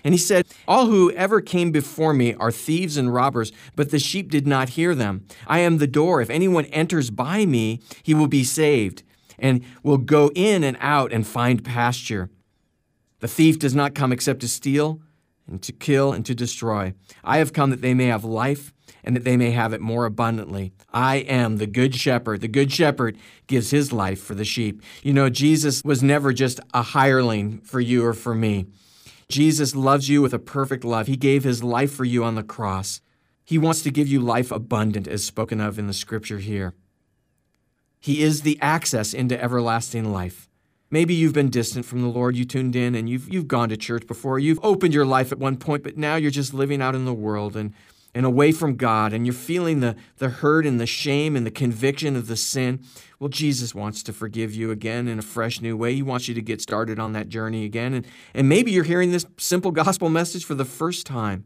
And 0.03 0.13
he 0.13 0.17
said, 0.17 0.47
All 0.67 0.88
who 0.88 1.12
ever 1.12 1.41
came 1.41 1.71
before 1.71 2.13
me 2.13 2.33
are 2.36 2.51
thieves 2.51 2.97
and 2.97 3.13
robbers, 3.13 3.51
but 3.75 3.91
the 3.91 3.99
sheep 3.99 4.29
did 4.29 4.47
not 4.47 4.69
hear 4.69 4.95
them. 4.95 5.25
I 5.47 5.60
am 5.60 5.77
the 5.77 5.88
door. 5.88 6.21
If 6.21 6.29
anyone 6.29 6.65
enters 6.65 7.10
by 7.10 7.45
me, 7.45 7.81
he 8.03 8.13
will 8.13 8.27
be 8.27 8.43
saved, 8.43 9.03
and 9.38 9.63
will 9.83 9.97
go 9.97 10.31
in 10.36 10.63
and 10.63 10.77
out 10.79 11.12
and 11.12 11.25
find 11.25 11.63
pasture. 11.63 12.29
The 13.19 13.27
thief 13.27 13.57
does 13.57 13.75
not 13.75 13.95
come 13.95 14.12
except 14.12 14.41
to 14.41 14.47
steal, 14.47 15.01
and 15.47 15.62
to 15.63 15.71
kill, 15.71 16.12
and 16.12 16.25
to 16.25 16.36
destroy. 16.36 16.93
I 17.23 17.38
have 17.38 17.53
come 17.53 17.69
that 17.69 17.81
they 17.81 17.93
may 17.93 18.07
have 18.07 18.23
life, 18.23 18.73
and 19.03 19.15
that 19.15 19.23
they 19.23 19.38
may 19.38 19.51
have 19.51 19.73
it 19.73 19.81
more 19.81 20.05
abundantly. 20.05 20.73
I 20.91 21.17
am 21.17 21.57
the 21.57 21.67
good 21.67 21.95
shepherd. 21.95 22.41
The 22.41 22.47
good 22.47 22.71
shepherd 22.71 23.17
gives 23.47 23.71
his 23.71 23.93
life 23.93 24.19
for 24.19 24.36
the 24.36 24.43
sheep. 24.43 24.81
You 25.01 25.13
know, 25.13 25.29
Jesus 25.29 25.81
was 25.83 26.03
never 26.03 26.33
just 26.33 26.60
a 26.73 26.81
hireling 26.81 27.60
for 27.60 27.79
you 27.79 28.05
or 28.05 28.13
for 28.13 28.36
me. 28.36 28.65
Jesus 29.29 29.75
loves 29.75 30.07
you 30.09 30.21
with 30.21 30.33
a 30.33 30.39
perfect 30.39 30.83
love. 30.83 31.07
He 31.07 31.17
gave 31.17 31.43
his 31.43 31.63
life 31.63 31.91
for 31.91 32.05
you 32.05 32.23
on 32.23 32.35
the 32.35 32.43
cross. 32.43 33.01
He 33.43 33.57
wants 33.57 33.81
to 33.83 33.91
give 33.91 34.07
you 34.07 34.19
life 34.19 34.51
abundant, 34.51 35.07
as 35.07 35.23
spoken 35.23 35.59
of 35.59 35.77
in 35.77 35.87
the 35.87 35.93
scripture 35.93 36.39
here. 36.39 36.73
He 37.99 38.21
is 38.21 38.41
the 38.41 38.57
access 38.61 39.13
into 39.13 39.41
everlasting 39.41 40.11
life. 40.11 40.47
Maybe 40.89 41.13
you've 41.13 41.33
been 41.33 41.49
distant 41.49 41.85
from 41.85 42.01
the 42.01 42.07
Lord. 42.07 42.37
You 42.37 42.45
tuned 42.45 42.75
in 42.75 42.95
and 42.95 43.09
you've, 43.09 43.31
you've 43.33 43.47
gone 43.47 43.69
to 43.69 43.77
church 43.77 44.07
before. 44.07 44.39
You've 44.39 44.59
opened 44.63 44.93
your 44.93 45.05
life 45.05 45.31
at 45.31 45.39
one 45.39 45.57
point, 45.57 45.83
but 45.83 45.97
now 45.97 46.15
you're 46.15 46.31
just 46.31 46.53
living 46.53 46.81
out 46.81 46.95
in 46.95 47.05
the 47.05 47.13
world 47.13 47.57
and, 47.57 47.73
and 48.13 48.25
away 48.25 48.51
from 48.51 48.75
God, 48.75 49.13
and 49.13 49.25
you're 49.25 49.33
feeling 49.33 49.79
the, 49.79 49.95
the 50.17 50.29
hurt 50.29 50.65
and 50.65 50.79
the 50.79 50.85
shame 50.85 51.35
and 51.35 51.45
the 51.45 51.51
conviction 51.51 52.15
of 52.15 52.27
the 52.27 52.35
sin. 52.35 52.83
Well, 53.19 53.29
Jesus 53.29 53.75
wants 53.75 54.01
to 54.03 54.13
forgive 54.13 54.55
you 54.55 54.71
again 54.71 55.07
in 55.07 55.19
a 55.19 55.23
fresh 55.23 55.61
new 55.61 55.77
way. 55.77 55.93
He 55.93 56.01
wants 56.01 56.27
you 56.27 56.33
to 56.33 56.41
get 56.41 56.61
started 56.61 56.99
on 56.99 57.13
that 57.13 57.29
journey 57.29 57.65
again. 57.65 57.93
And, 57.93 58.07
and 58.33 58.49
maybe 58.49 58.71
you're 58.71 58.83
hearing 58.83 59.11
this 59.11 59.25
simple 59.37 59.71
gospel 59.71 60.09
message 60.09 60.45
for 60.45 60.55
the 60.55 60.65
first 60.65 61.05
time 61.05 61.45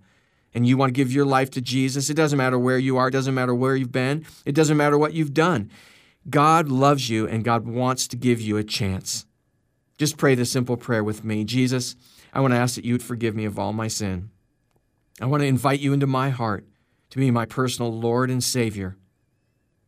and 0.54 0.68
you 0.68 0.78
want 0.78 0.90
to 0.90 0.94
give 0.94 1.12
your 1.12 1.26
life 1.26 1.50
to 1.52 1.62
Jesus. 1.62 2.10
It 2.10 2.16
doesn't 2.16 2.38
matter 2.38 2.60
where 2.60 2.78
you 2.78 2.98
are, 2.98 3.08
it 3.08 3.12
doesn't 3.12 3.34
matter 3.34 3.56
where 3.56 3.76
you've 3.76 3.92
been, 3.92 4.26
it 4.46 4.56
doesn't 4.56 4.78
matter 4.78 4.98
what 4.98 5.14
you've 5.14 5.34
done. 5.34 5.72
God 6.30 6.70
loves 6.70 7.10
you 7.10 7.28
and 7.28 7.44
God 7.44 7.66
wants 7.66 8.08
to 8.10 8.16
give 8.16 8.40
you 8.42 8.58
a 8.58 8.64
chance. 8.64 9.26
just 9.98 10.18
pray 10.18 10.36
this 10.36 10.52
simple 10.52 10.78
prayer 10.78 11.04
with 11.04 11.24
me. 11.24 11.44
Jesus, 11.44 11.96
I 12.34 12.42
want 12.42 12.54
to 12.54 12.58
ask 12.58 12.76
that 12.76 12.86
you 12.86 12.94
would 12.94 13.04
forgive 13.04 13.36
me 13.36 13.46
of 13.46 13.58
all 13.58 13.74
my 13.74 13.88
sin. 13.88 14.30
I 15.22 15.26
want 15.28 15.42
to 15.42 15.48
invite 15.48 15.80
you 15.80 15.94
into 15.94 16.08
my 16.08 16.30
heart 16.30 16.66
to 17.12 17.20
be 17.20 17.30
my 17.30 17.46
personal 17.46 17.94
Lord 17.94 18.32
and 18.32 18.44
Savior. 18.44 18.98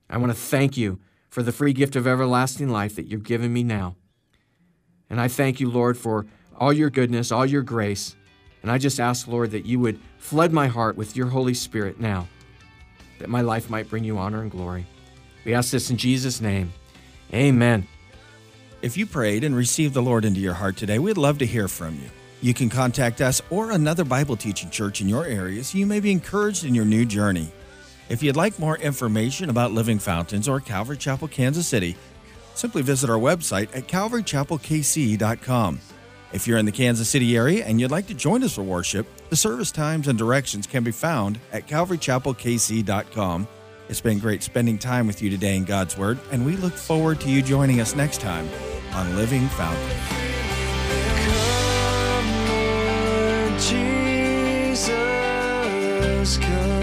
I 0.10 0.18
want 0.18 0.32
to 0.32 0.38
thank 0.38 0.78
you 0.78 1.00
for 1.30 1.42
the 1.42 1.52
free 1.52 1.74
gift 1.74 1.96
of 1.96 2.06
everlasting 2.06 2.70
life 2.70 2.96
that 2.96 3.08
you've 3.08 3.24
given 3.24 3.52
me 3.52 3.64
now. 3.64 3.96
And 5.10 5.20
I 5.20 5.28
thank 5.28 5.60
you, 5.60 5.72
Lord, 5.72 5.98
for 5.98 6.28
all 6.60 6.72
your 6.72 6.92
goodness, 6.92 7.32
all 7.32 7.46
your 7.46 7.64
grace. 7.64 8.16
And 8.62 8.70
I 8.70 8.78
just 8.78 9.00
ask, 9.00 9.28
Lord, 9.28 9.52
that 9.52 9.66
you 9.66 9.80
would 9.80 10.00
flood 10.20 10.52
my 10.52 10.68
heart 10.68 10.96
with 10.96 11.16
your 11.16 11.28
Holy 11.28 11.56
Spirit 11.56 12.00
now, 12.00 12.28
that 13.18 13.30
my 13.30 13.42
life 13.42 13.70
might 13.70 13.90
bring 13.90 14.04
you 14.04 14.20
honor 14.20 14.42
and 14.42 14.52
glory. 14.52 14.86
We 15.46 15.56
ask 15.56 15.72
this 15.72 15.90
in 15.90 15.98
Jesus' 15.98 16.42
name. 16.42 16.72
Amen. 17.34 17.88
If 18.84 18.98
you 18.98 19.08
prayed 19.08 19.44
and 19.44 19.56
received 19.56 19.96
the 19.96 20.02
Lord 20.02 20.26
into 20.26 20.40
your 20.40 20.54
heart 20.54 20.78
today, 20.78 21.00
we'd 21.00 21.18
love 21.18 21.40
to 21.40 21.46
hear 21.46 21.68
from 21.68 21.96
you. 21.96 22.10
You 22.44 22.54
can 22.54 22.70
contact 22.70 23.22
us 23.22 23.42
or 23.50 23.72
another 23.72 24.04
Bible 24.04 24.36
teaching 24.36 24.70
church 24.70 25.00
in 25.00 25.08
your 25.08 25.24
area 25.24 25.64
so 25.64 25.78
you 25.78 25.86
may 25.86 26.02
be 26.02 26.12
encouraged 26.12 26.66
in 26.66 26.76
your 26.76 26.84
new 26.84 27.06
journey. 27.06 27.50
If 28.10 28.22
you'd 28.22 28.36
like 28.36 28.60
more 28.60 28.78
information 28.80 29.50
about 29.50 29.72
Living 29.72 29.98
Fountains 29.98 30.50
or 30.50 30.60
Calvary 30.60 30.98
Chapel, 30.98 31.30
Kansas 31.30 31.66
City, 31.66 31.96
simply 32.54 32.82
visit 32.82 33.10
our 33.10 33.18
website 33.18 33.74
at 33.74 33.88
calvarychapelkc.com. 33.88 35.80
If 36.34 36.46
you're 36.46 36.58
in 36.58 36.66
the 36.66 36.74
Kansas 36.74 37.08
City 37.08 37.38
area 37.38 37.64
and 37.64 37.80
you'd 37.80 37.92
like 37.92 38.08
to 38.08 38.14
join 38.14 38.44
us 38.44 38.56
for 38.56 38.64
worship, 38.64 39.08
the 39.30 39.38
service 39.38 39.72
times 39.72 40.10
and 40.10 40.20
directions 40.20 40.68
can 40.68 40.84
be 40.84 40.92
found 40.92 41.40
at 41.54 41.66
calvarychapelkc.com. 41.66 43.48
It's 43.88 44.02
been 44.02 44.20
great 44.20 44.44
spending 44.44 44.78
time 44.78 45.08
with 45.08 45.22
you 45.22 45.30
today 45.30 45.56
in 45.56 45.64
God's 45.64 45.98
Word, 45.98 46.20
and 46.30 46.46
we 46.46 46.58
look 46.58 46.74
forward 46.74 47.22
to 47.22 47.30
you 47.30 47.42
joining 47.42 47.80
us 47.80 47.96
next 47.96 48.20
time 48.20 48.50
on 48.92 49.16
Living 49.16 49.48
Fountains. 49.48 50.23
Jesus, 53.64 54.90
come. 56.38 56.83